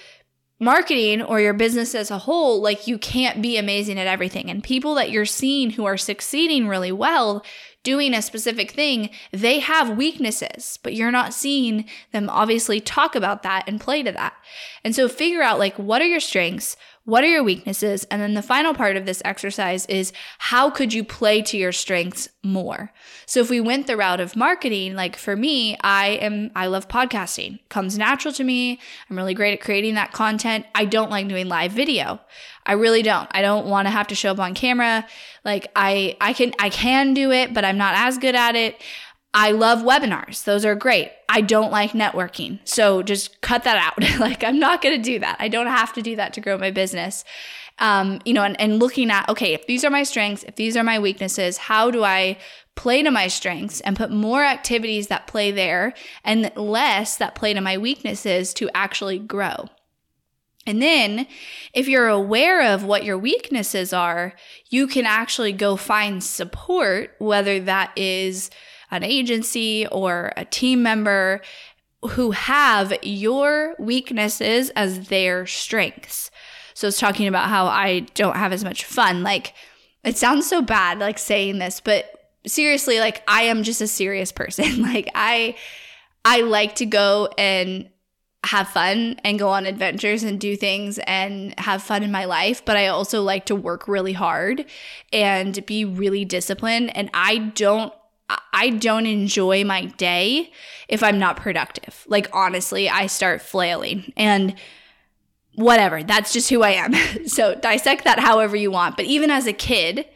marketing 0.60 1.22
or 1.22 1.40
your 1.40 1.52
business 1.52 1.94
as 1.94 2.10
a 2.10 2.18
whole, 2.18 2.60
like 2.60 2.86
you 2.86 2.98
can't 2.98 3.40
be 3.40 3.56
amazing 3.56 3.98
at 3.98 4.06
everything. 4.06 4.50
And 4.50 4.62
people 4.62 4.94
that 4.94 5.10
you're 5.10 5.24
seeing 5.24 5.70
who 5.70 5.84
are 5.84 5.96
succeeding 5.96 6.66
really 6.68 6.92
well 6.92 7.44
doing 7.84 8.12
a 8.12 8.20
specific 8.20 8.72
thing, 8.72 9.08
they 9.32 9.60
have 9.60 9.96
weaknesses, 9.96 10.78
but 10.82 10.94
you're 10.94 11.12
not 11.12 11.32
seeing 11.32 11.84
them 12.12 12.28
obviously 12.28 12.80
talk 12.80 13.14
about 13.14 13.42
that 13.44 13.64
and 13.66 13.80
play 13.80 14.02
to 14.02 14.12
that. 14.12 14.34
And 14.84 14.94
so 14.94 15.08
figure 15.08 15.42
out 15.42 15.58
like 15.58 15.78
what 15.78 16.02
are 16.02 16.06
your 16.06 16.20
strengths? 16.20 16.76
What 17.08 17.24
are 17.24 17.28
your 17.28 17.42
weaknesses? 17.42 18.04
And 18.10 18.20
then 18.20 18.34
the 18.34 18.42
final 18.42 18.74
part 18.74 18.98
of 18.98 19.06
this 19.06 19.22
exercise 19.24 19.86
is 19.86 20.12
how 20.36 20.68
could 20.68 20.92
you 20.92 21.02
play 21.02 21.40
to 21.40 21.56
your 21.56 21.72
strengths 21.72 22.28
more? 22.44 22.92
So 23.24 23.40
if 23.40 23.48
we 23.48 23.62
went 23.62 23.86
the 23.86 23.96
route 23.96 24.20
of 24.20 24.36
marketing, 24.36 24.94
like 24.94 25.16
for 25.16 25.34
me, 25.34 25.78
I 25.80 26.18
am, 26.20 26.50
I 26.54 26.66
love 26.66 26.86
podcasting. 26.86 27.60
It 27.60 27.68
comes 27.70 27.96
natural 27.96 28.34
to 28.34 28.44
me. 28.44 28.78
I'm 29.08 29.16
really 29.16 29.32
great 29.32 29.54
at 29.54 29.62
creating 29.62 29.94
that 29.94 30.12
content. 30.12 30.66
I 30.74 30.84
don't 30.84 31.10
like 31.10 31.28
doing 31.28 31.48
live 31.48 31.72
video. 31.72 32.20
I 32.66 32.72
really 32.74 33.00
don't. 33.00 33.26
I 33.30 33.40
don't 33.40 33.68
want 33.68 33.86
to 33.86 33.90
have 33.90 34.08
to 34.08 34.14
show 34.14 34.32
up 34.32 34.38
on 34.38 34.52
camera. 34.52 35.06
Like 35.46 35.72
I, 35.74 36.14
I 36.20 36.34
can, 36.34 36.52
I 36.58 36.68
can 36.68 37.14
do 37.14 37.32
it, 37.32 37.54
but 37.54 37.64
I'm 37.64 37.78
not 37.78 37.94
as 37.96 38.18
good 38.18 38.34
at 38.34 38.54
it. 38.54 38.82
I 39.40 39.52
love 39.52 39.84
webinars. 39.84 40.42
Those 40.42 40.64
are 40.64 40.74
great. 40.74 41.12
I 41.28 41.42
don't 41.42 41.70
like 41.70 41.92
networking. 41.92 42.58
So 42.64 43.04
just 43.04 43.40
cut 43.40 43.62
that 43.62 43.76
out. 43.76 44.18
like, 44.20 44.42
I'm 44.42 44.58
not 44.58 44.82
going 44.82 45.00
to 45.00 45.02
do 45.02 45.20
that. 45.20 45.36
I 45.38 45.46
don't 45.46 45.68
have 45.68 45.92
to 45.92 46.02
do 46.02 46.16
that 46.16 46.32
to 46.32 46.40
grow 46.40 46.58
my 46.58 46.72
business. 46.72 47.22
Um, 47.78 48.18
you 48.24 48.34
know, 48.34 48.42
and, 48.42 48.60
and 48.60 48.80
looking 48.80 49.12
at, 49.12 49.28
okay, 49.28 49.54
if 49.54 49.64
these 49.68 49.84
are 49.84 49.90
my 49.90 50.02
strengths, 50.02 50.42
if 50.42 50.56
these 50.56 50.76
are 50.76 50.82
my 50.82 50.98
weaknesses, 50.98 51.56
how 51.56 51.88
do 51.92 52.02
I 52.02 52.36
play 52.74 53.04
to 53.04 53.12
my 53.12 53.28
strengths 53.28 53.80
and 53.82 53.96
put 53.96 54.10
more 54.10 54.42
activities 54.42 55.06
that 55.06 55.28
play 55.28 55.52
there 55.52 55.94
and 56.24 56.50
less 56.56 57.16
that 57.18 57.36
play 57.36 57.54
to 57.54 57.60
my 57.60 57.78
weaknesses 57.78 58.52
to 58.54 58.68
actually 58.74 59.20
grow? 59.20 59.68
And 60.66 60.82
then, 60.82 61.28
if 61.72 61.86
you're 61.86 62.08
aware 62.08 62.74
of 62.74 62.82
what 62.82 63.04
your 63.04 63.16
weaknesses 63.16 63.92
are, 63.92 64.34
you 64.68 64.88
can 64.88 65.06
actually 65.06 65.52
go 65.52 65.76
find 65.76 66.22
support, 66.24 67.14
whether 67.20 67.60
that 67.60 67.92
is 67.96 68.50
an 68.90 69.02
agency 69.02 69.86
or 69.88 70.32
a 70.36 70.44
team 70.44 70.82
member 70.82 71.40
who 72.10 72.30
have 72.30 72.92
your 73.02 73.74
weaknesses 73.78 74.70
as 74.70 75.08
their 75.08 75.46
strengths. 75.46 76.30
So 76.74 76.86
it's 76.86 76.98
talking 76.98 77.26
about 77.26 77.48
how 77.48 77.66
I 77.66 78.00
don't 78.14 78.36
have 78.36 78.52
as 78.52 78.62
much 78.62 78.84
fun. 78.84 79.22
Like, 79.22 79.52
it 80.04 80.16
sounds 80.16 80.48
so 80.48 80.62
bad, 80.62 81.00
like 81.00 81.18
saying 81.18 81.58
this, 81.58 81.80
but 81.80 82.08
seriously, 82.46 83.00
like, 83.00 83.22
I 83.26 83.42
am 83.42 83.64
just 83.64 83.80
a 83.80 83.88
serious 83.88 84.30
person. 84.32 84.82
like, 84.82 85.10
I, 85.14 85.56
I 86.24 86.42
like 86.42 86.76
to 86.76 86.86
go 86.86 87.28
and 87.36 87.88
have 88.44 88.68
fun 88.68 89.18
and 89.24 89.38
go 89.38 89.48
on 89.48 89.66
adventures 89.66 90.22
and 90.22 90.38
do 90.38 90.56
things 90.56 90.98
and 91.00 91.58
have 91.58 91.82
fun 91.82 92.04
in 92.04 92.12
my 92.12 92.24
life, 92.24 92.64
but 92.64 92.76
I 92.76 92.86
also 92.86 93.22
like 93.22 93.46
to 93.46 93.56
work 93.56 93.88
really 93.88 94.12
hard 94.12 94.64
and 95.12 95.66
be 95.66 95.84
really 95.84 96.24
disciplined. 96.24 96.96
And 96.96 97.10
I 97.12 97.38
don't 97.38 97.92
I 98.52 98.70
don't 98.70 99.06
enjoy 99.06 99.64
my 99.64 99.86
day 99.86 100.52
if 100.88 101.02
I'm 101.02 101.18
not 101.18 101.36
productive. 101.36 102.04
Like, 102.08 102.28
honestly, 102.32 102.88
I 102.88 103.06
start 103.06 103.40
flailing 103.40 104.12
and 104.16 104.54
whatever. 105.54 106.02
That's 106.02 106.32
just 106.32 106.50
who 106.50 106.62
I 106.62 106.70
am. 106.70 106.94
so, 107.26 107.54
dissect 107.54 108.04
that 108.04 108.18
however 108.18 108.56
you 108.56 108.70
want. 108.70 108.96
But 108.96 109.06
even 109.06 109.30
as 109.30 109.46
a 109.46 109.52
kid, 109.52 110.06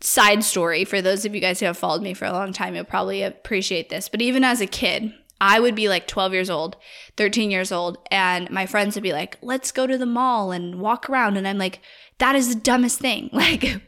side 0.00 0.44
story 0.44 0.84
for 0.84 1.00
those 1.00 1.24
of 1.24 1.34
you 1.34 1.40
guys 1.40 1.60
who 1.60 1.66
have 1.66 1.78
followed 1.78 2.02
me 2.02 2.14
for 2.14 2.26
a 2.26 2.32
long 2.32 2.52
time, 2.52 2.74
you'll 2.74 2.84
probably 2.84 3.22
appreciate 3.22 3.88
this. 3.88 4.08
But 4.08 4.22
even 4.22 4.44
as 4.44 4.60
a 4.60 4.66
kid, 4.66 5.12
I 5.40 5.60
would 5.60 5.74
be 5.74 5.88
like 5.88 6.06
12 6.06 6.32
years 6.32 6.50
old, 6.50 6.76
13 7.16 7.50
years 7.50 7.70
old, 7.70 7.98
and 8.10 8.50
my 8.50 8.66
friends 8.66 8.94
would 8.94 9.02
be 9.02 9.12
like, 9.12 9.36
let's 9.42 9.72
go 9.72 9.86
to 9.86 9.98
the 9.98 10.06
mall 10.06 10.50
and 10.50 10.80
walk 10.80 11.10
around. 11.10 11.36
And 11.36 11.46
I'm 11.46 11.58
like, 11.58 11.80
that 12.18 12.34
is 12.34 12.48
the 12.48 12.60
dumbest 12.60 13.00
thing. 13.00 13.30
Like, 13.36 13.82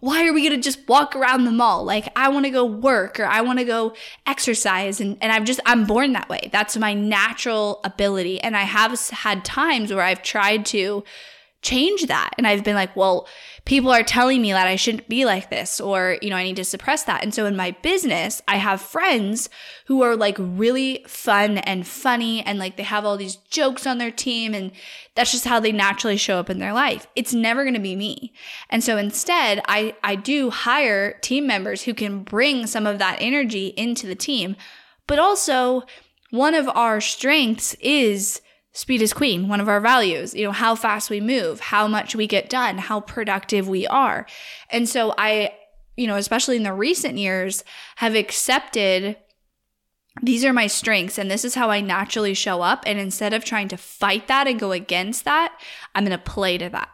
why 0.00 0.26
are 0.26 0.32
we 0.32 0.48
going 0.48 0.60
to 0.60 0.62
just 0.62 0.88
walk 0.88 1.14
around 1.14 1.44
the 1.44 1.50
mall? 1.52 1.84
Like, 1.84 2.08
I 2.16 2.28
want 2.28 2.46
to 2.46 2.50
go 2.50 2.64
work 2.64 3.20
or 3.20 3.26
I 3.26 3.42
want 3.42 3.58
to 3.58 3.64
go 3.64 3.94
exercise. 4.26 5.00
And, 5.00 5.18
and 5.20 5.30
I'm 5.30 5.44
just, 5.44 5.60
I'm 5.66 5.84
born 5.84 6.12
that 6.14 6.28
way. 6.28 6.48
That's 6.52 6.76
my 6.76 6.94
natural 6.94 7.80
ability. 7.84 8.40
And 8.40 8.56
I 8.56 8.62
have 8.62 8.98
had 9.10 9.44
times 9.44 9.92
where 9.92 10.02
I've 10.02 10.22
tried 10.22 10.64
to 10.66 11.04
change 11.62 12.06
that. 12.06 12.30
And 12.38 12.46
I've 12.46 12.64
been 12.64 12.74
like, 12.74 12.96
well, 12.96 13.28
people 13.66 13.90
are 13.90 14.02
telling 14.02 14.40
me 14.40 14.52
that 14.52 14.66
I 14.66 14.76
shouldn't 14.76 15.08
be 15.08 15.26
like 15.26 15.50
this 15.50 15.78
or, 15.78 16.16
you 16.22 16.30
know, 16.30 16.36
I 16.36 16.42
need 16.42 16.56
to 16.56 16.64
suppress 16.64 17.04
that. 17.04 17.22
And 17.22 17.34
so 17.34 17.44
in 17.44 17.54
my 17.54 17.72
business, 17.82 18.40
I 18.48 18.56
have 18.56 18.80
friends 18.80 19.50
who 19.84 20.02
are 20.02 20.16
like 20.16 20.36
really 20.38 21.04
fun 21.06 21.58
and 21.58 21.86
funny 21.86 22.42
and 22.42 22.58
like 22.58 22.76
they 22.76 22.82
have 22.82 23.04
all 23.04 23.18
these 23.18 23.36
jokes 23.36 23.86
on 23.86 23.98
their 23.98 24.10
team 24.10 24.54
and 24.54 24.72
that's 25.14 25.32
just 25.32 25.44
how 25.44 25.60
they 25.60 25.72
naturally 25.72 26.16
show 26.16 26.38
up 26.38 26.48
in 26.48 26.60
their 26.60 26.72
life. 26.72 27.06
It's 27.14 27.34
never 27.34 27.62
going 27.64 27.74
to 27.74 27.80
be 27.80 27.96
me. 27.96 28.32
And 28.70 28.82
so 28.82 28.96
instead, 28.96 29.60
I 29.68 29.94
I 30.02 30.16
do 30.16 30.50
hire 30.50 31.12
team 31.20 31.46
members 31.46 31.82
who 31.82 31.92
can 31.92 32.22
bring 32.22 32.66
some 32.66 32.86
of 32.86 32.98
that 32.98 33.18
energy 33.20 33.68
into 33.76 34.06
the 34.06 34.14
team. 34.14 34.56
But 35.06 35.18
also, 35.18 35.82
one 36.30 36.54
of 36.54 36.68
our 36.68 37.00
strengths 37.00 37.74
is 37.80 38.40
speed 38.72 39.02
is 39.02 39.12
queen, 39.12 39.48
one 39.48 39.60
of 39.60 39.68
our 39.68 39.80
values, 39.80 40.34
you 40.34 40.44
know, 40.44 40.52
how 40.52 40.74
fast 40.74 41.10
we 41.10 41.20
move, 41.20 41.60
how 41.60 41.88
much 41.88 42.14
we 42.14 42.26
get 42.26 42.48
done, 42.48 42.78
how 42.78 43.00
productive 43.00 43.68
we 43.68 43.86
are. 43.86 44.26
And 44.70 44.88
so 44.88 45.14
I, 45.18 45.54
you 45.96 46.06
know, 46.06 46.16
especially 46.16 46.56
in 46.56 46.62
the 46.62 46.72
recent 46.72 47.18
years, 47.18 47.64
have 47.96 48.14
accepted 48.14 49.16
these 50.22 50.44
are 50.44 50.52
my 50.52 50.66
strengths 50.66 51.18
and 51.18 51.30
this 51.30 51.44
is 51.44 51.54
how 51.54 51.70
I 51.70 51.80
naturally 51.80 52.34
show 52.34 52.62
up. 52.62 52.82
And 52.86 52.98
instead 52.98 53.32
of 53.32 53.44
trying 53.44 53.68
to 53.68 53.76
fight 53.76 54.28
that 54.28 54.46
and 54.46 54.60
go 54.60 54.72
against 54.72 55.24
that, 55.24 55.58
I'm 55.94 56.04
going 56.04 56.16
to 56.16 56.22
play 56.22 56.58
to 56.58 56.68
that. 56.68 56.90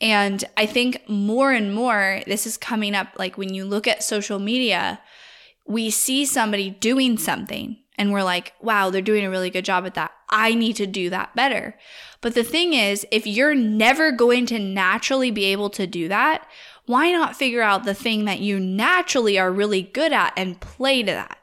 And 0.00 0.44
I 0.56 0.66
think 0.66 1.08
more 1.08 1.52
and 1.52 1.74
more, 1.74 2.22
this 2.26 2.46
is 2.46 2.56
coming 2.56 2.94
up 2.94 3.08
like 3.18 3.38
when 3.38 3.54
you 3.54 3.64
look 3.64 3.86
at 3.86 4.02
social 4.02 4.38
media, 4.38 5.00
we 5.66 5.90
see 5.90 6.24
somebody 6.26 6.70
doing 6.70 7.16
something 7.16 7.78
and 7.96 8.12
we're 8.12 8.22
like, 8.22 8.52
wow, 8.60 8.90
they're 8.90 9.02
doing 9.02 9.24
a 9.24 9.30
really 9.30 9.50
good 9.50 9.64
job 9.64 9.86
at 9.86 9.94
that. 9.94 10.12
I 10.28 10.54
need 10.54 10.76
to 10.76 10.86
do 10.86 11.10
that 11.10 11.34
better. 11.36 11.76
But 12.20 12.34
the 12.34 12.42
thing 12.42 12.74
is, 12.74 13.06
if 13.10 13.26
you're 13.26 13.54
never 13.54 14.10
going 14.10 14.46
to 14.46 14.58
naturally 14.58 15.30
be 15.30 15.44
able 15.46 15.70
to 15.70 15.86
do 15.86 16.08
that, 16.08 16.46
why 16.86 17.10
not 17.12 17.36
figure 17.36 17.62
out 17.62 17.84
the 17.84 17.94
thing 17.94 18.24
that 18.24 18.40
you 18.40 18.58
naturally 18.58 19.38
are 19.38 19.52
really 19.52 19.82
good 19.82 20.12
at 20.12 20.32
and 20.36 20.60
play 20.60 21.02
to 21.02 21.12
that? 21.12 21.38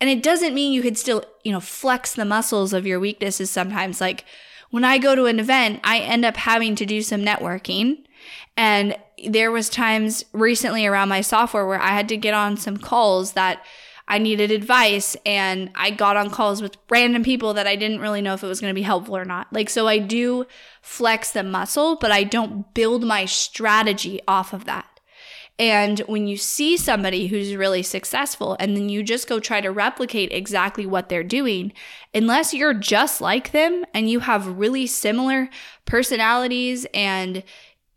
And 0.00 0.08
it 0.08 0.22
doesn't 0.22 0.54
mean 0.54 0.72
you 0.72 0.82
could 0.82 0.98
still, 0.98 1.24
you 1.42 1.52
know, 1.52 1.60
flex 1.60 2.14
the 2.14 2.24
muscles 2.24 2.72
of 2.72 2.86
your 2.86 3.00
weaknesses 3.00 3.50
sometimes. 3.50 4.00
Like 4.00 4.24
when 4.70 4.84
I 4.84 4.98
go 4.98 5.14
to 5.14 5.24
an 5.24 5.40
event, 5.40 5.80
I 5.82 5.98
end 5.98 6.24
up 6.24 6.36
having 6.36 6.76
to 6.76 6.86
do 6.86 7.02
some 7.02 7.22
networking. 7.22 8.04
And 8.56 8.96
there 9.26 9.50
was 9.50 9.68
times 9.68 10.24
recently 10.32 10.86
around 10.86 11.08
my 11.08 11.20
software 11.20 11.66
where 11.66 11.80
I 11.80 11.88
had 11.88 12.08
to 12.10 12.16
get 12.16 12.34
on 12.34 12.56
some 12.56 12.76
calls 12.76 13.32
that 13.32 13.64
I 14.08 14.18
needed 14.18 14.50
advice 14.50 15.16
and 15.26 15.70
I 15.74 15.90
got 15.90 16.16
on 16.16 16.30
calls 16.30 16.62
with 16.62 16.78
random 16.88 17.22
people 17.22 17.54
that 17.54 17.66
I 17.66 17.76
didn't 17.76 18.00
really 18.00 18.22
know 18.22 18.34
if 18.34 18.42
it 18.42 18.48
was 18.48 18.60
going 18.60 18.70
to 18.70 18.78
be 18.78 18.82
helpful 18.82 19.16
or 19.16 19.26
not. 19.26 19.52
Like, 19.52 19.68
so 19.68 19.86
I 19.86 19.98
do 19.98 20.46
flex 20.80 21.30
the 21.30 21.42
muscle, 21.42 21.96
but 21.96 22.10
I 22.10 22.24
don't 22.24 22.72
build 22.74 23.04
my 23.04 23.26
strategy 23.26 24.20
off 24.26 24.54
of 24.54 24.64
that. 24.64 24.98
And 25.58 25.98
when 26.00 26.28
you 26.28 26.36
see 26.36 26.76
somebody 26.76 27.26
who's 27.26 27.56
really 27.56 27.82
successful 27.82 28.56
and 28.60 28.76
then 28.76 28.88
you 28.88 29.02
just 29.02 29.28
go 29.28 29.40
try 29.40 29.60
to 29.60 29.72
replicate 29.72 30.32
exactly 30.32 30.86
what 30.86 31.08
they're 31.08 31.24
doing, 31.24 31.72
unless 32.14 32.54
you're 32.54 32.74
just 32.74 33.20
like 33.20 33.50
them 33.50 33.84
and 33.92 34.08
you 34.08 34.20
have 34.20 34.58
really 34.58 34.86
similar 34.86 35.50
personalities 35.84 36.86
and 36.94 37.42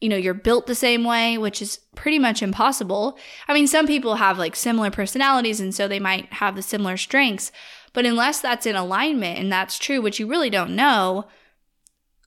you 0.02 0.10
know, 0.10 0.18
you're 0.18 0.34
built 0.34 0.66
the 0.66 0.76
same 0.76 1.04
way, 1.04 1.38
which 1.38 1.62
is 1.62 1.80
pretty 1.96 2.20
much 2.20 2.42
impossible. 2.42 3.18
I 3.48 3.54
mean, 3.54 3.68
some 3.68 3.86
people 3.86 4.16
have 4.16 4.38
like 4.38 4.56
similar 4.56 4.90
personalities 4.90 5.62
and 5.62 5.74
so 5.74 5.88
they 5.88 6.00
might 6.00 6.34
have 6.34 6.56
the 6.56 6.64
similar 6.64 6.98
strengths, 6.98 7.52
but 7.94 8.06
unless 8.06 8.42
that's 8.42 8.66
in 8.66 8.76
alignment 8.76 9.38
and 9.38 9.52
that's 9.52 9.78
true, 9.78 10.02
which 10.02 10.20
you 10.20 10.28
really 10.28 10.50
don't 10.50 10.76
know, 10.76 11.28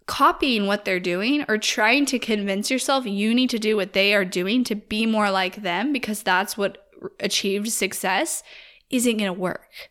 copying 0.06 0.66
what 0.66 0.84
they're 0.84 1.00
doing 1.00 1.44
or 1.48 1.58
trying 1.58 2.06
to 2.06 2.18
convince 2.18 2.70
yourself 2.70 3.06
you 3.06 3.34
need 3.34 3.50
to 3.50 3.58
do 3.58 3.74
what 3.76 3.92
they 3.92 4.14
are 4.14 4.24
doing 4.24 4.62
to 4.62 4.74
be 4.74 5.04
more 5.04 5.30
like 5.30 5.62
them 5.62 5.92
because 5.92 6.22
that's 6.22 6.56
what 6.56 6.78
achieved 7.20 7.70
success 7.72 8.42
isn't 8.90 9.16
going 9.16 9.32
to 9.34 9.40
work. 9.40 9.90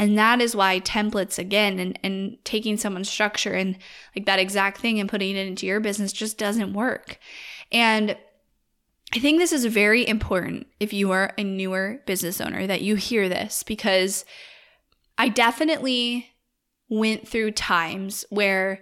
And 0.00 0.16
that 0.16 0.40
is 0.40 0.56
why 0.56 0.80
templates 0.80 1.38
again 1.38 1.78
and, 1.78 1.98
and 2.02 2.38
taking 2.42 2.78
someone's 2.78 3.10
structure 3.10 3.52
and 3.52 3.76
like 4.16 4.24
that 4.24 4.38
exact 4.38 4.78
thing 4.78 4.98
and 4.98 5.10
putting 5.10 5.36
it 5.36 5.46
into 5.46 5.66
your 5.66 5.78
business 5.78 6.10
just 6.10 6.38
doesn't 6.38 6.72
work. 6.72 7.18
And 7.70 8.16
I 9.14 9.18
think 9.18 9.38
this 9.38 9.52
is 9.52 9.66
very 9.66 10.08
important 10.08 10.68
if 10.80 10.94
you 10.94 11.10
are 11.10 11.34
a 11.36 11.44
newer 11.44 12.00
business 12.06 12.40
owner 12.40 12.66
that 12.66 12.80
you 12.80 12.94
hear 12.94 13.28
this 13.28 13.62
because 13.62 14.24
I 15.18 15.28
definitely 15.28 16.30
went 16.88 17.28
through 17.28 17.50
times 17.50 18.24
where 18.30 18.80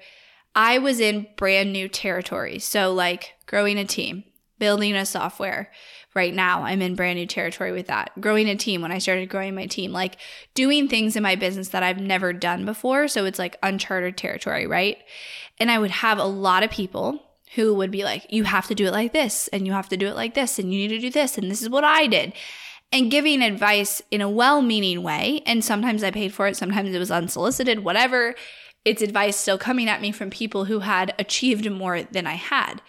I 0.54 0.78
was 0.78 1.00
in 1.00 1.26
brand 1.36 1.72
new 1.72 1.88
territory. 1.88 2.60
So, 2.60 2.92
like 2.92 3.34
growing 3.46 3.76
a 3.76 3.84
team, 3.84 4.22
building 4.58 4.94
a 4.94 5.06
software, 5.06 5.70
right 6.18 6.34
now. 6.34 6.64
I'm 6.64 6.82
in 6.82 6.96
brand 6.96 7.18
new 7.18 7.26
territory 7.26 7.70
with 7.72 7.86
that. 7.86 8.10
Growing 8.20 8.48
a 8.48 8.56
team 8.56 8.82
when 8.82 8.92
i 8.92 8.98
started 8.98 9.28
growing 9.28 9.54
my 9.54 9.66
team 9.66 9.92
like 9.92 10.16
doing 10.54 10.88
things 10.88 11.16
in 11.16 11.22
my 11.22 11.36
business 11.36 11.68
that 11.68 11.82
i've 11.82 12.00
never 12.00 12.32
done 12.32 12.64
before 12.64 13.08
so 13.08 13.24
it's 13.24 13.38
like 13.38 13.56
uncharted 13.62 14.16
territory 14.16 14.66
right? 14.66 14.98
And 15.60 15.70
i 15.70 15.78
would 15.78 15.90
have 15.90 16.18
a 16.18 16.24
lot 16.24 16.62
of 16.62 16.70
people 16.70 17.22
who 17.54 17.74
would 17.74 17.90
be 17.90 18.04
like 18.04 18.26
you 18.30 18.44
have 18.44 18.66
to 18.66 18.74
do 18.74 18.86
it 18.86 18.92
like 18.92 19.12
this 19.12 19.48
and 19.48 19.66
you 19.66 19.72
have 19.72 19.88
to 19.88 19.96
do 19.96 20.08
it 20.08 20.16
like 20.16 20.34
this 20.34 20.58
and 20.58 20.72
you 20.72 20.80
need 20.80 20.94
to 20.94 20.98
do 20.98 21.10
this 21.10 21.38
and 21.38 21.50
this 21.50 21.62
is 21.62 21.70
what 21.70 21.84
i 21.84 22.06
did. 22.06 22.32
And 22.90 23.10
giving 23.10 23.42
advice 23.42 24.00
in 24.10 24.22
a 24.22 24.30
well-meaning 24.30 25.02
way 25.02 25.42
and 25.46 25.64
sometimes 25.64 26.02
i 26.02 26.10
paid 26.10 26.32
for 26.34 26.48
it 26.48 26.56
sometimes 26.56 26.92
it 26.92 26.98
was 26.98 27.10
unsolicited 27.10 27.84
whatever 27.84 28.34
it's 28.84 29.02
advice 29.02 29.36
still 29.36 29.58
coming 29.58 29.88
at 29.88 30.00
me 30.00 30.10
from 30.10 30.30
people 30.30 30.64
who 30.64 30.80
had 30.80 31.14
achieved 31.18 31.70
more 31.70 32.02
than 32.02 32.26
i 32.26 32.34
had 32.34 32.80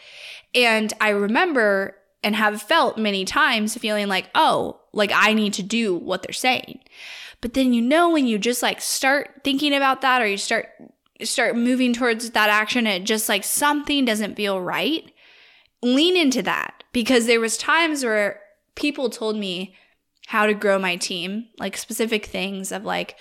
and 0.54 0.94
I 1.00 1.10
remember 1.10 1.96
and 2.24 2.36
have 2.36 2.62
felt 2.62 2.98
many 2.98 3.26
times 3.26 3.78
feeling 3.78 4.08
like, 4.08 4.30
oh, 4.36 4.80
like 4.92 5.12
I 5.14 5.34
need 5.34 5.54
to 5.54 5.64
do 5.64 5.96
what 5.96 6.24
they're 6.24 6.34
saying. 6.34 6.80
But 7.42 7.54
then 7.54 7.74
you 7.74 7.82
know 7.82 8.10
when 8.10 8.28
you 8.28 8.38
just 8.38 8.62
like 8.62 8.82
start 8.82 9.42
thinking 9.44 9.74
about 9.74 10.02
that 10.02 10.22
or 10.22 10.28
you 10.28 10.38
start 10.38 10.68
start 11.22 11.56
moving 11.56 11.94
towards 11.94 12.30
that 12.30 12.50
action 12.50 12.88
it 12.88 13.04
just 13.04 13.28
like 13.28 13.44
something 13.44 14.06
doesn't 14.06 14.36
feel 14.36 14.62
right, 14.62 15.12
lean 15.82 16.18
into 16.18 16.42
that 16.44 16.84
because 16.94 17.26
there 17.26 17.40
was 17.40 17.58
times 17.58 18.04
where 18.04 18.42
people 18.76 19.10
told 19.10 19.36
me 19.36 19.76
how 20.28 20.46
to 20.46 20.54
grow 20.54 20.78
my 20.78 20.96
team, 20.96 21.48
like 21.58 21.76
specific 21.76 22.26
things 22.26 22.72
of 22.72 22.84
like 22.84 23.16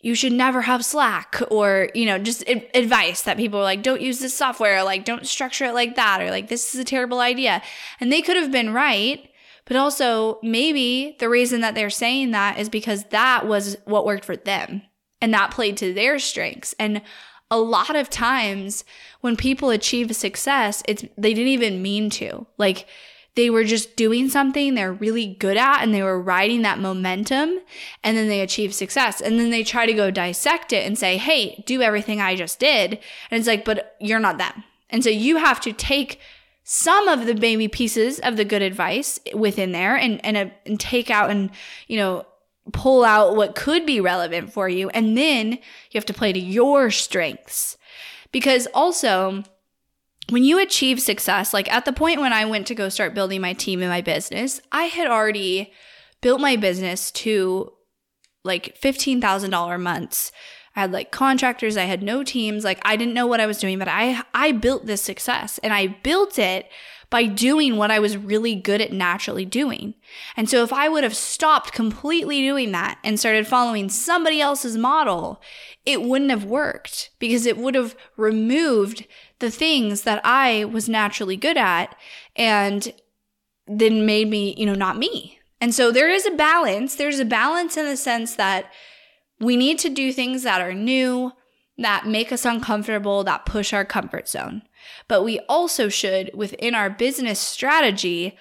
you 0.00 0.14
should 0.14 0.32
never 0.32 0.62
have 0.62 0.84
Slack 0.84 1.40
or, 1.50 1.88
you 1.94 2.06
know, 2.06 2.18
just 2.18 2.44
advice 2.48 3.22
that 3.22 3.36
people 3.36 3.60
are 3.60 3.64
like, 3.64 3.82
don't 3.82 4.00
use 4.00 4.18
this 4.18 4.34
software, 4.34 4.78
or 4.78 4.82
like, 4.82 5.04
don't 5.04 5.26
structure 5.26 5.64
it 5.64 5.74
like 5.74 5.96
that, 5.96 6.20
or 6.20 6.30
like, 6.30 6.48
this 6.48 6.74
is 6.74 6.80
a 6.80 6.84
terrible 6.84 7.20
idea. 7.20 7.62
And 8.00 8.12
they 8.12 8.22
could 8.22 8.36
have 8.36 8.52
been 8.52 8.72
right. 8.72 9.28
But 9.64 9.76
also, 9.76 10.38
maybe 10.42 11.16
the 11.18 11.28
reason 11.28 11.60
that 11.62 11.74
they're 11.74 11.90
saying 11.90 12.30
that 12.30 12.58
is 12.58 12.68
because 12.68 13.04
that 13.04 13.46
was 13.46 13.76
what 13.84 14.06
worked 14.06 14.24
for 14.24 14.36
them 14.36 14.82
and 15.20 15.34
that 15.34 15.50
played 15.50 15.76
to 15.78 15.92
their 15.92 16.18
strengths. 16.20 16.74
And 16.78 17.02
a 17.50 17.58
lot 17.58 17.96
of 17.96 18.10
times 18.10 18.84
when 19.22 19.36
people 19.36 19.70
achieve 19.70 20.14
success, 20.14 20.82
it's 20.86 21.04
they 21.16 21.34
didn't 21.34 21.48
even 21.48 21.82
mean 21.82 22.10
to. 22.10 22.46
Like 22.58 22.86
they 23.36 23.50
were 23.50 23.64
just 23.64 23.96
doing 23.96 24.28
something 24.30 24.74
they're 24.74 24.92
really 24.92 25.26
good 25.26 25.58
at 25.58 25.82
and 25.82 25.94
they 25.94 26.02
were 26.02 26.20
riding 26.20 26.62
that 26.62 26.78
momentum 26.78 27.60
and 28.02 28.16
then 28.16 28.28
they 28.28 28.40
achieve 28.40 28.74
success. 28.74 29.20
And 29.20 29.38
then 29.38 29.50
they 29.50 29.62
try 29.62 29.84
to 29.86 29.92
go 29.92 30.10
dissect 30.10 30.72
it 30.72 30.86
and 30.86 30.98
say, 30.98 31.18
hey, 31.18 31.62
do 31.66 31.82
everything 31.82 32.20
I 32.20 32.34
just 32.34 32.58
did. 32.58 32.98
And 33.30 33.38
it's 33.38 33.46
like, 33.46 33.64
but 33.64 33.94
you're 34.00 34.18
not 34.18 34.38
them. 34.38 34.64
And 34.88 35.04
so 35.04 35.10
you 35.10 35.36
have 35.36 35.60
to 35.60 35.72
take 35.72 36.18
some 36.64 37.08
of 37.08 37.26
the 37.26 37.34
baby 37.34 37.68
pieces 37.68 38.18
of 38.20 38.36
the 38.38 38.44
good 38.44 38.62
advice 38.62 39.20
within 39.34 39.70
there 39.70 39.96
and 39.96 40.24
and, 40.24 40.36
uh, 40.36 40.46
and 40.64 40.80
take 40.80 41.10
out 41.10 41.30
and 41.30 41.50
you 41.86 41.96
know 41.96 42.26
pull 42.72 43.04
out 43.04 43.36
what 43.36 43.54
could 43.54 43.86
be 43.86 44.00
relevant 44.00 44.52
for 44.52 44.68
you 44.68 44.88
and 44.88 45.16
then 45.16 45.52
you 45.52 45.94
have 45.94 46.04
to 46.04 46.12
play 46.12 46.32
to 46.32 46.40
your 46.40 46.90
strengths 46.90 47.76
because 48.32 48.66
also 48.74 49.44
when 50.30 50.44
you 50.44 50.58
achieve 50.58 51.00
success 51.00 51.54
like 51.54 51.70
at 51.72 51.84
the 51.84 51.92
point 51.92 52.20
when 52.20 52.32
I 52.32 52.44
went 52.44 52.66
to 52.68 52.74
go 52.74 52.88
start 52.88 53.14
building 53.14 53.40
my 53.40 53.52
team 53.52 53.80
and 53.80 53.90
my 53.90 54.00
business 54.00 54.60
I 54.72 54.84
had 54.84 55.06
already 55.06 55.72
built 56.20 56.40
my 56.40 56.56
business 56.56 57.10
to 57.12 57.72
like 58.44 58.78
$15,000 58.80 59.80
months 59.80 60.32
I 60.76 60.80
had 60.80 60.92
like 60.92 61.10
contractors, 61.10 61.78
I 61.78 61.84
had 61.84 62.02
no 62.02 62.22
teams, 62.22 62.62
like 62.62 62.80
I 62.84 62.96
didn't 62.96 63.14
know 63.14 63.26
what 63.26 63.40
I 63.40 63.46
was 63.46 63.58
doing, 63.58 63.78
but 63.78 63.88
I 63.88 64.22
I 64.34 64.52
built 64.52 64.84
this 64.84 65.02
success 65.02 65.58
and 65.62 65.72
I 65.72 65.86
built 65.86 66.38
it 66.38 66.68
by 67.08 67.24
doing 67.24 67.76
what 67.76 67.90
I 67.90 67.98
was 67.98 68.16
really 68.16 68.54
good 68.54 68.80
at 68.80 68.92
naturally 68.92 69.44
doing. 69.44 69.94
And 70.36 70.50
so 70.50 70.62
if 70.62 70.72
I 70.72 70.88
would 70.88 71.04
have 71.04 71.16
stopped 71.16 71.72
completely 71.72 72.42
doing 72.42 72.72
that 72.72 72.98
and 73.04 73.18
started 73.18 73.46
following 73.46 73.88
somebody 73.88 74.40
else's 74.40 74.76
model, 74.76 75.40
it 75.86 76.02
wouldn't 76.02 76.30
have 76.30 76.44
worked 76.44 77.10
because 77.18 77.46
it 77.46 77.56
would 77.56 77.74
have 77.76 77.96
removed 78.16 79.06
the 79.38 79.50
things 79.50 80.02
that 80.02 80.20
I 80.24 80.64
was 80.64 80.88
naturally 80.88 81.36
good 81.36 81.56
at 81.56 81.94
and 82.34 82.92
then 83.66 84.06
made 84.06 84.28
me, 84.28 84.54
you 84.56 84.66
know, 84.66 84.74
not 84.74 84.98
me. 84.98 85.38
And 85.60 85.74
so 85.74 85.90
there 85.90 86.10
is 86.10 86.26
a 86.26 86.30
balance. 86.30 86.94
There's 86.94 87.18
a 87.18 87.24
balance 87.24 87.76
in 87.76 87.86
the 87.86 87.96
sense 87.96 88.36
that 88.36 88.72
we 89.40 89.56
need 89.56 89.78
to 89.80 89.88
do 89.88 90.12
things 90.12 90.42
that 90.44 90.60
are 90.60 90.74
new, 90.74 91.32
that 91.78 92.06
make 92.06 92.32
us 92.32 92.44
uncomfortable, 92.44 93.24
that 93.24 93.46
push 93.46 93.72
our 93.72 93.84
comfort 93.84 94.28
zone. 94.28 94.62
But 95.08 95.24
we 95.24 95.40
also 95.48 95.88
should, 95.88 96.30
within 96.34 96.74
our 96.74 96.88
business 96.88 97.40
strategy 97.40 98.36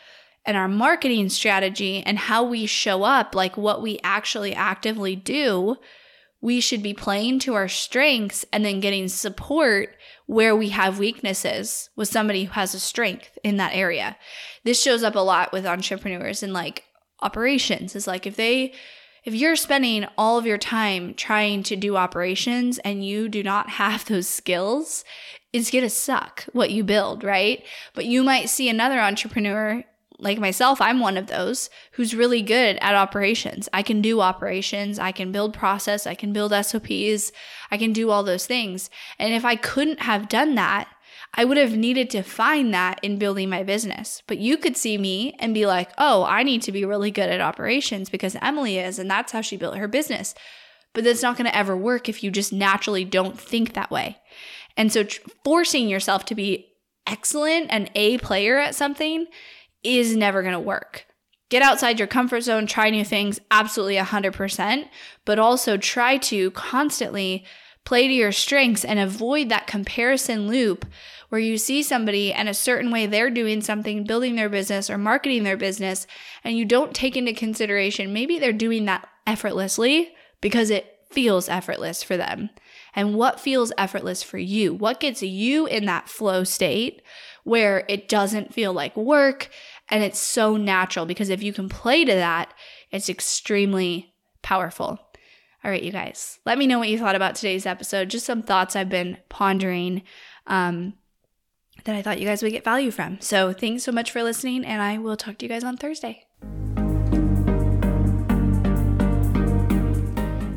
and 0.46 0.56
our 0.56 0.68
marketing 0.68 1.30
strategy 1.30 2.04
and 2.06 2.18
how 2.18 2.44
we 2.44 2.66
show 2.66 3.04
up, 3.04 3.36
like 3.36 3.58
what 3.58 3.82
we 3.82 4.00
actually 4.04 4.54
actively 4.54 5.16
do, 5.16 5.78
we 6.40 6.62
should 6.62 6.84
be 6.84 6.94
playing 6.94 7.40
to 7.40 7.56
our 7.56 7.68
strengths 7.68 8.46
and 8.54 8.64
then 8.64 8.80
getting 8.80 9.08
support 9.08 9.96
where 10.26 10.56
we 10.56 10.70
have 10.70 11.00
weaknesses 11.00 11.90
with 11.96 12.08
somebody 12.08 12.46
who 12.46 12.52
has 12.54 12.74
a 12.74 12.80
strength 12.80 13.38
in 13.44 13.58
that 13.58 13.76
area. 13.76 14.18
This 14.64 14.82
shows 14.82 15.04
up 15.04 15.16
a 15.16 15.20
lot 15.20 15.52
with 15.52 15.66
entrepreneurs 15.66 16.42
and 16.42 16.54
like 16.54 16.84
operations 17.22 17.96
is 17.96 18.08
like 18.08 18.26
if 18.28 18.36
they 18.36 18.74
if 19.24 19.34
you're 19.34 19.56
spending 19.56 20.06
all 20.20 20.38
of 20.38 20.46
your 20.46 20.60
time 20.60 21.16
trying 21.16 21.64
to 21.64 21.76
do 21.76 21.98
operations 21.98 22.78
and 22.80 23.04
you 23.04 23.28
do 23.28 23.42
not 23.42 23.70
have 23.82 24.06
those 24.06 24.28
skills, 24.28 25.04
it's 25.52 25.72
going 25.72 25.84
to 25.84 25.90
suck 25.90 26.46
what 26.54 26.72
you 26.72 26.84
build, 26.84 27.24
right? 27.24 27.64
But 27.94 28.06
you 28.06 28.24
might 28.24 28.50
see 28.50 28.70
another 28.70 29.00
entrepreneur 29.00 29.84
like 30.18 30.40
myself, 30.40 30.80
I'm 30.82 31.00
one 31.00 31.18
of 31.18 31.28
those 31.28 31.70
who's 31.94 32.16
really 32.16 32.42
good 32.42 32.78
at 32.82 32.96
operations. 32.96 33.68
I 33.74 33.84
can 33.84 34.02
do 34.02 34.22
operations, 34.22 34.98
I 35.00 35.12
can 35.12 35.32
build 35.32 35.54
process, 35.54 36.08
I 36.08 36.16
can 36.16 36.32
build 36.32 36.54
SOPs, 36.54 37.32
I 37.72 37.78
can 37.78 37.92
do 37.92 38.10
all 38.10 38.24
those 38.24 38.46
things. 38.46 38.90
And 39.20 39.34
if 39.34 39.44
I 39.44 39.56
couldn't 39.56 40.02
have 40.02 40.30
done 40.30 40.56
that, 40.56 40.88
I 41.34 41.44
would 41.44 41.58
have 41.58 41.76
needed 41.76 42.10
to 42.12 42.24
find 42.24 42.74
that 42.74 43.00
in 43.04 43.18
building 43.18 43.50
my 43.50 43.62
business. 43.64 44.24
But 44.26 44.38
you 44.38 44.58
could 44.58 44.78
see 44.78 44.98
me 44.98 45.36
and 45.40 45.54
be 45.54 45.66
like, 45.66 45.92
oh, 45.98 46.24
I 46.24 46.44
need 46.44 46.62
to 46.64 46.72
be 46.72 46.86
really 46.86 47.12
good 47.12 47.30
at 47.30 47.42
operations 47.42 48.10
because 48.10 48.38
Emily 48.42 48.78
is, 48.78 49.00
and 49.00 49.12
that's 49.12 49.34
how 49.34 49.42
she 49.42 49.58
built 49.58 49.78
her 49.78 49.90
business. 49.90 50.34
But 50.94 51.04
that's 51.04 51.22
not 51.22 51.36
going 51.36 51.50
to 51.50 51.56
ever 51.56 51.76
work 51.76 52.08
if 52.08 52.24
you 52.24 52.32
just 52.32 52.54
naturally 52.54 53.04
don't 53.04 53.38
think 53.38 53.74
that 53.74 53.92
way. 53.92 54.18
And 54.78 54.94
so, 54.94 55.04
tr- 55.04 55.22
forcing 55.44 55.90
yourself 55.90 56.24
to 56.26 56.36
be 56.36 56.68
excellent 57.06 57.68
and 57.70 57.92
a 57.96 58.18
player 58.20 58.58
at 58.58 58.76
something 58.76 59.28
is 59.86 60.16
never 60.16 60.42
going 60.42 60.54
to 60.54 60.60
work. 60.60 61.06
Get 61.50 61.62
outside 61.62 62.00
your 62.00 62.08
comfort 62.08 62.42
zone, 62.42 62.66
try 62.66 62.90
new 62.90 63.06
things, 63.06 63.40
absolutely 63.52 63.98
100%, 63.98 64.88
but 65.26 65.40
also 65.40 65.78
try 65.78 66.18
to 66.18 66.52
constantly 66.52 67.46
play 67.84 68.08
to 68.08 68.14
your 68.14 68.32
strengths 68.32 68.84
and 68.84 69.00
avoid 69.00 69.50
that 69.50 69.68
comparison 69.68 70.48
loop 70.48 70.86
where 71.30 71.42
you 71.42 71.58
see 71.58 71.84
somebody 71.84 72.34
and 72.34 72.50
a 72.50 72.54
certain 72.54 72.92
way 72.92 73.06
they're 73.06 73.30
doing 73.30 73.62
something, 73.62 74.04
building 74.04 74.36
their 74.36 74.50
business 74.50 74.90
or 74.90 74.98
marketing 74.98 75.44
their 75.44 75.58
business, 75.58 76.08
and 76.44 76.58
you 76.58 76.66
don't 76.66 76.96
take 76.96 77.16
into 77.16 77.34
consideration 77.34 78.14
maybe 78.14 78.40
they're 78.40 78.54
doing 78.54 78.86
that 78.86 79.08
effortlessly 79.28 80.14
because 80.42 80.70
it 80.70 81.00
feels 81.10 81.48
effortless 81.48 82.04
for 82.04 82.18
them. 82.18 82.50
And 82.94 83.16
what 83.16 83.40
feels 83.40 83.72
effortless 83.78 84.24
for 84.24 84.38
you? 84.38 84.74
What 84.74 85.00
gets 85.00 85.22
you 85.22 85.66
in 85.66 85.86
that 85.86 86.10
flow 86.10 86.44
state 86.44 87.02
where 87.44 87.86
it 87.88 88.10
doesn't 88.10 88.54
feel 88.54 88.74
like 88.74 88.96
work 88.98 89.50
and 89.90 90.04
it's 90.04 90.20
so 90.20 90.58
natural? 90.58 91.06
Because 91.06 91.30
if 91.30 91.44
you 91.44 91.54
can 91.54 91.70
play 91.70 92.06
to 92.06 92.14
that, 92.14 92.54
it's 92.92 93.10
extremely 93.10 94.14
powerful. 94.42 95.00
All 95.64 95.72
right, 95.72 95.82
you 95.82 95.92
guys, 95.92 96.40
let 96.46 96.58
me 96.58 96.68
know 96.68 96.80
what 96.80 96.90
you 96.90 97.00
thought 97.00 97.16
about 97.16 97.36
today's 97.36 97.66
episode. 97.66 98.10
Just 98.10 98.26
some 98.26 98.44
thoughts 98.44 98.76
I've 98.76 98.90
been 98.90 99.18
pondering. 99.30 100.04
Um, 100.48 100.94
that 101.84 101.96
I 101.96 102.02
thought 102.02 102.20
you 102.20 102.26
guys 102.26 102.42
would 102.42 102.52
get 102.52 102.64
value 102.64 102.92
from. 102.92 103.20
So 103.22 103.54
thanks 103.54 103.84
so 103.84 103.92
much 103.92 104.12
for 104.12 104.24
listening, 104.24 104.66
and 104.66 104.82
I 104.82 104.98
will 104.98 105.18
talk 105.18 105.38
to 105.38 105.46
you 105.46 105.50
guys 105.50 105.64
on 105.64 105.78
Thursday. 105.78 106.26